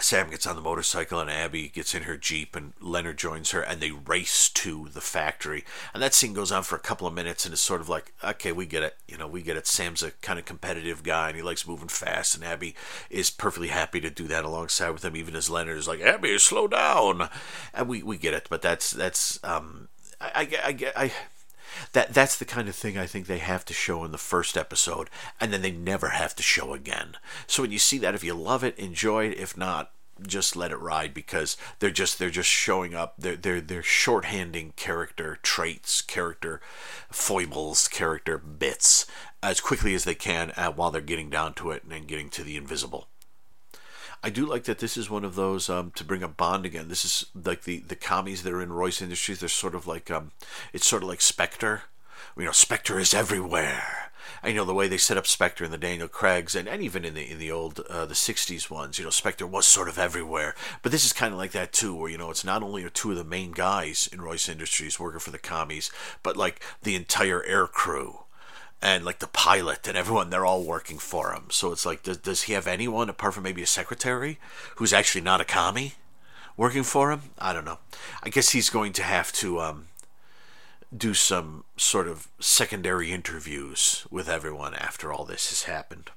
Sam 0.00 0.30
gets 0.30 0.46
on 0.46 0.54
the 0.54 0.62
motorcycle 0.62 1.18
and 1.18 1.30
Abby 1.30 1.68
gets 1.68 1.94
in 1.94 2.04
her 2.04 2.16
Jeep 2.16 2.54
and 2.54 2.72
Leonard 2.80 3.18
joins 3.18 3.50
her 3.50 3.60
and 3.60 3.80
they 3.80 3.90
race 3.90 4.48
to 4.50 4.88
the 4.92 5.00
factory. 5.00 5.64
And 5.92 6.02
that 6.02 6.14
scene 6.14 6.32
goes 6.32 6.52
on 6.52 6.62
for 6.62 6.76
a 6.76 6.80
couple 6.80 7.06
of 7.06 7.14
minutes 7.14 7.44
and 7.44 7.52
it's 7.52 7.62
sort 7.62 7.80
of 7.80 7.88
like, 7.88 8.12
okay, 8.22 8.52
we 8.52 8.64
get 8.64 8.84
it. 8.84 8.96
You 9.08 9.18
know, 9.18 9.26
we 9.26 9.42
get 9.42 9.56
it. 9.56 9.66
Sam's 9.66 10.02
a 10.02 10.12
kind 10.22 10.38
of 10.38 10.44
competitive 10.44 11.02
guy 11.02 11.28
and 11.28 11.36
he 11.36 11.42
likes 11.42 11.66
moving 11.66 11.88
fast 11.88 12.36
and 12.36 12.44
Abby 12.44 12.76
is 13.10 13.30
perfectly 13.30 13.68
happy 13.68 14.00
to 14.00 14.10
do 14.10 14.28
that 14.28 14.44
alongside 14.44 14.90
with 14.90 15.04
him, 15.04 15.16
even 15.16 15.34
as 15.34 15.50
Leonard 15.50 15.78
is 15.78 15.88
like, 15.88 16.00
Abby, 16.00 16.38
slow 16.38 16.68
down. 16.68 17.28
And 17.74 17.88
we, 17.88 18.02
we 18.02 18.18
get 18.18 18.34
it. 18.34 18.46
But 18.48 18.62
that's, 18.62 18.92
that's, 18.92 19.40
um, 19.42 19.88
I, 20.20 20.48
I, 20.64 20.92
I, 20.96 21.04
I 21.04 21.12
that 21.92 22.14
that's 22.14 22.36
the 22.36 22.44
kind 22.44 22.68
of 22.68 22.74
thing 22.74 22.96
I 22.98 23.06
think 23.06 23.26
they 23.26 23.38
have 23.38 23.64
to 23.66 23.74
show 23.74 24.04
in 24.04 24.12
the 24.12 24.18
first 24.18 24.56
episode, 24.56 25.10
and 25.40 25.52
then 25.52 25.62
they 25.62 25.70
never 25.70 26.08
have 26.08 26.34
to 26.36 26.42
show 26.42 26.74
again. 26.74 27.16
So 27.46 27.62
when 27.62 27.72
you 27.72 27.78
see 27.78 27.98
that, 27.98 28.14
if 28.14 28.24
you 28.24 28.34
love 28.34 28.64
it, 28.64 28.78
enjoy 28.78 29.26
it. 29.26 29.38
If 29.38 29.56
not, 29.56 29.92
just 30.26 30.56
let 30.56 30.72
it 30.72 30.76
ride 30.76 31.14
because 31.14 31.56
they're 31.78 31.90
just 31.90 32.18
they're 32.18 32.30
just 32.30 32.48
showing 32.48 32.94
up. 32.94 33.14
They're 33.18 33.36
they're 33.36 33.60
they're 33.60 33.82
shorthanding 33.82 34.76
character 34.76 35.38
traits, 35.42 36.02
character 36.02 36.60
foibles, 37.10 37.88
character 37.88 38.38
bits 38.38 39.06
as 39.42 39.60
quickly 39.60 39.94
as 39.94 40.04
they 40.04 40.14
can 40.14 40.52
uh, 40.56 40.72
while 40.72 40.90
they're 40.90 41.00
getting 41.00 41.30
down 41.30 41.54
to 41.54 41.70
it 41.70 41.82
and 41.82 41.92
then 41.92 42.04
getting 42.04 42.30
to 42.30 42.42
the 42.42 42.56
invisible. 42.56 43.08
I 44.22 44.30
do 44.30 44.46
like 44.46 44.64
that 44.64 44.78
this 44.78 44.96
is 44.96 45.08
one 45.08 45.24
of 45.24 45.36
those 45.36 45.70
um, 45.70 45.92
to 45.92 46.04
bring 46.04 46.24
up 46.24 46.36
Bond 46.36 46.66
again. 46.66 46.88
This 46.88 47.04
is 47.04 47.26
like 47.34 47.62
the 47.62 47.78
the 47.80 47.96
commies 47.96 48.42
that 48.42 48.52
are 48.52 48.62
in 48.62 48.72
Royce 48.72 49.00
Industries. 49.00 49.40
They're 49.40 49.48
sort 49.48 49.74
of 49.74 49.86
like 49.86 50.10
um, 50.10 50.32
it's 50.72 50.86
sort 50.86 51.02
of 51.02 51.08
like 51.08 51.20
Spectre. 51.20 51.82
You 52.36 52.44
know, 52.44 52.52
Spectre 52.52 52.98
is 52.98 53.14
everywhere. 53.14 54.10
I 54.42 54.52
know 54.52 54.64
the 54.64 54.74
way 54.74 54.88
they 54.88 54.98
set 54.98 55.16
up 55.16 55.26
Spectre 55.26 55.64
in 55.64 55.70
the 55.70 55.78
Daniel 55.78 56.08
Craig's 56.08 56.54
and, 56.54 56.68
and 56.68 56.82
even 56.82 57.04
in 57.04 57.14
the 57.14 57.30
in 57.30 57.38
the 57.38 57.50
old 57.50 57.80
uh, 57.88 58.06
the 58.06 58.14
'60s 58.14 58.68
ones. 58.68 58.98
You 58.98 59.04
know, 59.04 59.10
Spectre 59.10 59.46
was 59.46 59.66
sort 59.66 59.88
of 59.88 59.98
everywhere, 59.98 60.54
but 60.82 60.90
this 60.90 61.04
is 61.04 61.12
kind 61.12 61.32
of 61.32 61.38
like 61.38 61.52
that 61.52 61.72
too, 61.72 61.94
where 61.94 62.10
you 62.10 62.18
know 62.18 62.30
it's 62.30 62.44
not 62.44 62.62
only 62.62 62.88
two 62.90 63.12
of 63.12 63.16
the 63.16 63.24
main 63.24 63.52
guys 63.52 64.08
in 64.12 64.20
Royce 64.20 64.48
Industries 64.48 64.98
working 64.98 65.20
for 65.20 65.30
the 65.30 65.38
commies, 65.38 65.90
but 66.22 66.36
like 66.36 66.60
the 66.82 66.96
entire 66.96 67.42
air 67.44 67.66
crew 67.66 68.20
and 68.80 69.04
like 69.04 69.18
the 69.18 69.26
pilot 69.26 69.88
and 69.88 69.96
everyone 69.96 70.30
they're 70.30 70.46
all 70.46 70.62
working 70.62 70.98
for 70.98 71.32
him. 71.32 71.44
So 71.50 71.72
it's 71.72 71.86
like 71.86 72.02
does, 72.02 72.18
does 72.18 72.42
he 72.42 72.52
have 72.52 72.66
anyone 72.66 73.08
apart 73.08 73.34
from 73.34 73.44
maybe 73.44 73.62
a 73.62 73.66
secretary 73.66 74.38
who's 74.76 74.92
actually 74.92 75.22
not 75.22 75.40
a 75.40 75.44
commie 75.44 75.94
working 76.56 76.84
for 76.84 77.10
him? 77.10 77.22
I 77.38 77.52
don't 77.52 77.64
know. 77.64 77.78
I 78.22 78.28
guess 78.28 78.50
he's 78.50 78.70
going 78.70 78.92
to 78.94 79.02
have 79.02 79.32
to 79.34 79.60
um, 79.60 79.88
do 80.96 81.14
some 81.14 81.64
sort 81.76 82.08
of 82.08 82.28
secondary 82.38 83.12
interviews 83.12 84.06
with 84.10 84.28
everyone 84.28 84.74
after 84.74 85.12
all 85.12 85.24
this 85.24 85.50
has 85.50 85.64
happened. 85.64 86.10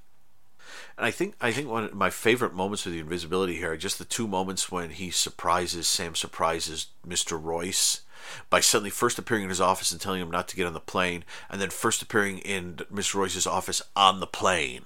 And 0.97 1.05
I 1.05 1.11
think 1.11 1.35
I 1.41 1.51
think 1.51 1.67
one 1.67 1.85
of 1.85 1.93
my 1.93 2.09
favorite 2.09 2.53
moments 2.53 2.85
with 2.85 2.93
the 2.93 2.99
invisibility 2.99 3.55
here 3.55 3.71
are 3.71 3.77
just 3.77 3.97
the 3.97 4.05
two 4.05 4.27
moments 4.27 4.71
when 4.71 4.91
he 4.91 5.09
surprises 5.09 5.87
Sam 5.87 6.15
surprises 6.15 6.87
Mr. 7.07 7.41
Royce 7.41 8.01
by 8.49 8.59
suddenly 8.59 8.89
first 8.89 9.19
appearing 9.19 9.43
in 9.43 9.49
his 9.49 9.61
office 9.61 9.91
and 9.91 9.99
telling 9.99 10.21
him 10.21 10.31
not 10.31 10.47
to 10.49 10.55
get 10.55 10.67
on 10.67 10.73
the 10.73 10.79
plane, 10.79 11.23
and 11.49 11.61
then 11.61 11.69
first 11.69 12.01
appearing 12.01 12.39
in 12.39 12.77
Mr. 12.91 13.15
Royce's 13.15 13.47
office 13.47 13.81
on 13.95 14.19
the 14.19 14.27
plane. 14.27 14.83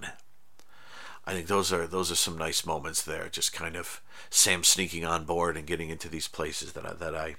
I 1.27 1.33
think 1.33 1.47
those 1.47 1.73
are 1.73 1.87
those 1.87 2.11
are 2.11 2.15
some 2.15 2.37
nice 2.37 2.65
moments 2.65 3.01
there. 3.01 3.29
Just 3.29 3.51
kind 3.51 3.75
of 3.75 4.01
Sam 4.29 4.63
sneaking 4.63 5.05
on 5.05 5.25
board 5.25 5.57
and 5.57 5.65
getting 5.65 5.89
into 5.89 6.07
these 6.07 6.27
places 6.27 6.73
that 6.73 6.85
I 6.85 6.93
that 6.93 7.15
I 7.15 7.35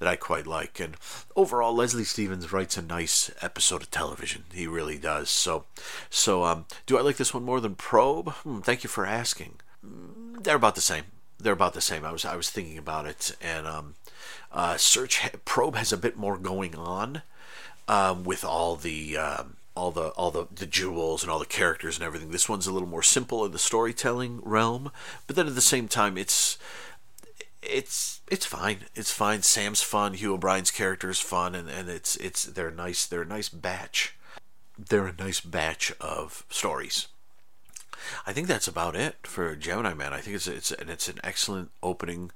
that 0.00 0.08
I 0.08 0.16
quite 0.16 0.48
like. 0.48 0.80
And 0.80 0.96
overall, 1.36 1.74
Leslie 1.74 2.04
Stevens 2.04 2.52
writes 2.52 2.76
a 2.76 2.82
nice 2.82 3.30
episode 3.40 3.82
of 3.82 3.90
television. 3.90 4.44
He 4.52 4.66
really 4.66 4.98
does. 4.98 5.30
So, 5.30 5.66
so 6.08 6.42
um, 6.44 6.66
do 6.86 6.98
I 6.98 7.02
like 7.02 7.16
this 7.16 7.32
one 7.32 7.44
more 7.44 7.60
than 7.60 7.76
Probe? 7.76 8.30
Hmm, 8.30 8.60
thank 8.60 8.82
you 8.82 8.88
for 8.88 9.06
asking. 9.06 9.60
Mm, 9.86 10.42
they're 10.42 10.56
about 10.56 10.74
the 10.74 10.80
same. 10.80 11.04
They're 11.38 11.52
about 11.52 11.74
the 11.74 11.80
same. 11.80 12.04
I 12.04 12.10
was 12.10 12.24
I 12.24 12.34
was 12.34 12.50
thinking 12.50 12.78
about 12.78 13.06
it, 13.06 13.36
and 13.40 13.66
um, 13.66 13.94
uh, 14.52 14.76
Search 14.76 15.20
Probe 15.44 15.76
has 15.76 15.92
a 15.92 15.96
bit 15.96 16.16
more 16.16 16.36
going 16.36 16.74
on 16.74 17.22
um, 17.88 18.24
with 18.24 18.44
all 18.44 18.76
the 18.76 19.16
um, 19.16 19.56
all 19.74 19.90
the 19.90 20.08
all 20.10 20.30
the, 20.30 20.46
the 20.54 20.66
jewels 20.66 21.22
and 21.22 21.30
all 21.30 21.38
the 21.38 21.46
characters 21.46 21.96
and 21.96 22.04
everything. 22.04 22.30
This 22.30 22.48
one's 22.48 22.66
a 22.66 22.72
little 22.72 22.88
more 22.88 23.02
simple 23.02 23.44
in 23.44 23.52
the 23.52 23.58
storytelling 23.58 24.40
realm, 24.42 24.92
but 25.26 25.36
then 25.36 25.46
at 25.46 25.54
the 25.54 25.60
same 25.60 25.88
time, 25.88 26.18
it's 26.18 26.58
it's 27.62 28.20
it's 28.30 28.46
fine. 28.46 28.80
It's 28.94 29.12
fine. 29.12 29.42
Sam's 29.42 29.82
fun. 29.82 30.14
Hugh 30.14 30.34
O'Brian's 30.34 30.70
character 30.70 31.10
is 31.10 31.20
fun, 31.20 31.54
and, 31.54 31.68
and 31.68 31.88
it's 31.88 32.16
it's 32.16 32.44
they're 32.44 32.70
nice. 32.70 33.06
They're 33.06 33.22
a 33.22 33.26
nice 33.26 33.48
batch. 33.48 34.16
They're 34.78 35.08
a 35.08 35.14
nice 35.16 35.40
batch 35.40 35.92
of 36.00 36.44
stories. 36.48 37.08
I 38.26 38.32
think 38.32 38.46
that's 38.46 38.68
about 38.68 38.96
it 38.96 39.26
for 39.26 39.54
Gemini 39.54 39.94
Man. 39.94 40.12
I 40.12 40.20
think 40.20 40.36
it's 40.36 40.46
it's 40.46 40.72
and 40.72 40.88
it's 40.90 41.08
an 41.08 41.20
excellent 41.22 41.70
opening 41.82 42.30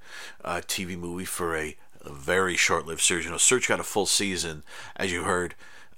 uh, 0.45 0.61
TV 0.67 0.97
movie 0.99 1.25
for 1.25 1.57
a 1.57 1.77
a 2.07 2.13
very 2.13 2.57
short-lived 2.57 3.01
series. 3.01 3.25
You 3.25 3.31
know, 3.31 3.39
Search 3.39 3.69
got 3.69 3.81
a 3.81 3.85
full 3.85 4.07
season, 4.07 4.63
as 4.97 5.13
you 5.13 5.25
heard. 5.25 5.55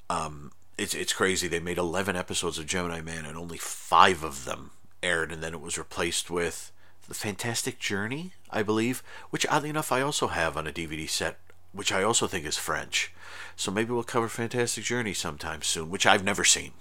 Um, 0.09 0.53
it's 0.79 0.95
it's 0.95 1.13
crazy. 1.13 1.49
They 1.49 1.61
made 1.61 1.79
11 1.79 2.17
episodes 2.17 2.59
of 2.59 2.67
Gemini 2.67 3.01
Man, 3.01 3.25
and 3.25 3.37
only 3.37 3.59
five 3.59 4.23
of 4.23 4.45
them 4.45 4.71
aired, 5.03 5.33
and 5.33 5.43
then 5.43 5.55
it 5.55 5.61
was 5.61 5.79
replaced 5.79 6.31
with 6.31 6.73
the 7.09 7.15
Fantastic 7.15 7.79
Journey, 7.79 8.33
I 8.51 8.63
believe, 8.63 9.03
which 9.31 9.47
oddly 9.49 9.71
enough 9.71 9.93
I 9.93 10.01
also 10.01 10.29
have 10.29 10.57
on 10.57 10.67
a 10.67 10.73
DVD 10.73 11.09
set, 11.09 11.39
which 11.73 11.93
I 11.93 12.03
also 12.03 12.27
think 12.27 12.45
is 12.45 12.57
French. 12.59 13.13
So 13.55 13.71
maybe 13.71 13.93
we'll 13.93 14.03
cover 14.03 14.29
Fantastic 14.29 14.85
Journey 14.85 15.15
sometime 15.15 15.63
soon, 15.63 15.91
which 15.91 16.07
I've 16.07 16.25
never 16.25 16.45
seen. 16.45 16.73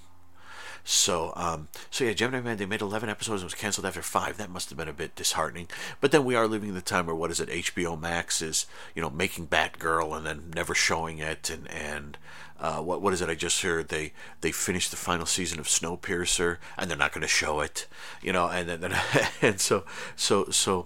So, 0.87 1.33
um, 1.35 1.67
so 1.89 2.03
yeah, 2.03 2.13
Gemini 2.13 2.41
Man, 2.41 2.57
they 2.57 2.67
made 2.67 2.81
11 2.81 3.09
episodes 3.09 3.41
and 3.41 3.47
was 3.47 3.55
canceled 3.55 3.87
after 3.87 4.03
five. 4.03 4.37
That 4.37 4.51
must 4.51 4.69
have 4.69 4.77
been 4.77 4.87
a 4.87 4.93
bit 4.93 5.15
disheartening. 5.15 5.67
But 5.99 6.11
then 6.11 6.23
we 6.23 6.35
are 6.35 6.47
living 6.47 6.69
in 6.69 6.75
the 6.75 6.81
time 6.81 7.07
where, 7.07 7.15
what 7.15 7.31
is 7.31 7.39
it, 7.39 7.49
HBO 7.49 7.99
Max 7.99 8.39
is, 8.39 8.67
you 8.93 9.01
know, 9.01 9.09
making 9.09 9.47
Batgirl 9.47 10.15
and 10.15 10.27
then 10.27 10.51
never 10.53 10.75
showing 10.75 11.17
it. 11.17 11.49
And, 11.49 11.67
and 11.71 12.19
uh, 12.59 12.81
what, 12.81 13.01
what 13.01 13.13
is 13.13 13.21
it 13.23 13.29
I 13.29 13.35
just 13.35 13.63
heard? 13.63 13.89
They, 13.89 14.13
they 14.41 14.51
finished 14.51 14.91
the 14.91 14.97
final 14.97 15.25
season 15.25 15.59
of 15.59 15.65
Snowpiercer 15.65 16.57
and 16.77 16.87
they're 16.87 16.97
not 16.97 17.13
going 17.13 17.23
to 17.23 17.27
show 17.27 17.61
it, 17.61 17.87
you 18.21 18.31
know, 18.31 18.47
and 18.47 18.69
then, 18.69 18.95
and 19.41 19.59
so, 19.59 19.85
so, 20.15 20.45
so, 20.51 20.85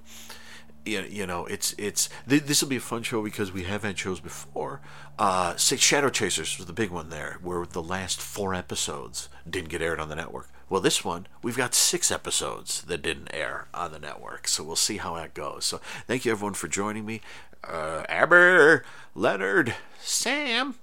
you 0.89 1.25
know, 1.25 1.45
it's 1.45 1.73
it's 1.77 2.09
this 2.25 2.61
will 2.61 2.69
be 2.69 2.77
a 2.77 2.81
fun 2.81 3.03
show 3.03 3.23
because 3.23 3.51
we 3.51 3.63
have 3.63 3.83
had 3.83 3.97
shows 3.97 4.19
before. 4.19 4.81
Uh, 5.17 5.55
say 5.55 5.75
Shadow 5.75 6.09
Chasers 6.09 6.57
was 6.57 6.67
the 6.67 6.73
big 6.73 6.91
one 6.91 7.09
there, 7.09 7.37
where 7.41 7.65
the 7.65 7.83
last 7.83 8.21
four 8.21 8.53
episodes 8.53 9.29
didn't 9.49 9.69
get 9.69 9.81
aired 9.81 9.99
on 9.99 10.09
the 10.09 10.15
network. 10.15 10.49
Well, 10.69 10.81
this 10.81 11.03
one 11.03 11.27
we've 11.41 11.57
got 11.57 11.73
six 11.73 12.11
episodes 12.11 12.83
that 12.83 13.01
didn't 13.01 13.33
air 13.33 13.67
on 13.73 13.91
the 13.91 13.99
network, 13.99 14.47
so 14.47 14.63
we'll 14.63 14.75
see 14.75 14.97
how 14.97 15.15
that 15.15 15.33
goes. 15.33 15.65
So 15.65 15.79
thank 16.07 16.25
you 16.25 16.31
everyone 16.31 16.53
for 16.53 16.67
joining 16.67 17.05
me, 17.05 17.21
uh, 17.63 18.03
Abby, 18.07 18.83
Leonard, 19.15 19.75
Sam, 19.99 20.75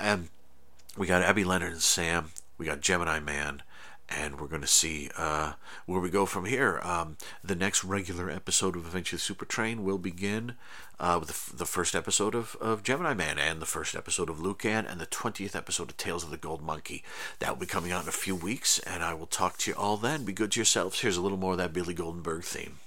and 0.00 0.28
we 0.96 1.06
got 1.06 1.22
Abby, 1.22 1.44
Leonard, 1.44 1.72
and 1.72 1.82
Sam. 1.82 2.30
We 2.58 2.64
got 2.64 2.80
Gemini 2.80 3.20
Man 3.20 3.62
and 4.08 4.40
we're 4.40 4.46
going 4.46 4.62
to 4.62 4.66
see 4.66 5.10
uh, 5.16 5.54
where 5.86 6.00
we 6.00 6.10
go 6.10 6.26
from 6.26 6.44
here. 6.44 6.80
Um, 6.82 7.16
the 7.42 7.54
next 7.54 7.84
regular 7.84 8.30
episode 8.30 8.76
of 8.76 8.86
Eventually 8.86 9.18
Super 9.18 9.44
Train 9.44 9.84
will 9.84 9.98
begin 9.98 10.54
uh, 10.98 11.16
with 11.18 11.28
the, 11.28 11.34
f- 11.34 11.52
the, 11.54 11.66
first 11.66 11.94
episode 11.94 12.34
of, 12.34 12.56
of 12.60 12.82
Gemini 12.82 13.14
Man 13.14 13.38
and 13.38 13.60
the 13.60 13.66
first 13.66 13.94
episode 13.94 14.30
of 14.30 14.40
Lucan 14.40 14.86
and 14.86 15.00
the 15.00 15.06
20th 15.06 15.54
episode 15.54 15.90
of 15.90 15.96
Tales 15.96 16.24
of 16.24 16.30
the 16.30 16.36
Gold 16.36 16.62
Monkey. 16.62 17.04
That 17.38 17.50
will 17.50 17.60
be 17.60 17.66
coming 17.66 17.92
out 17.92 18.04
in 18.04 18.08
a 18.08 18.12
few 18.12 18.34
weeks, 18.34 18.78
and 18.80 19.02
I 19.02 19.14
will 19.14 19.26
talk 19.26 19.58
to 19.58 19.70
you 19.70 19.76
all 19.76 19.96
then. 19.96 20.24
Be 20.24 20.32
good 20.32 20.52
to 20.52 20.60
yourselves. 20.60 21.00
Here's 21.00 21.16
a 21.16 21.22
little 21.22 21.38
more 21.38 21.52
of 21.52 21.58
that 21.58 21.72
Billy 21.72 21.94
Goldenberg 21.94 22.44
theme. 22.44 22.78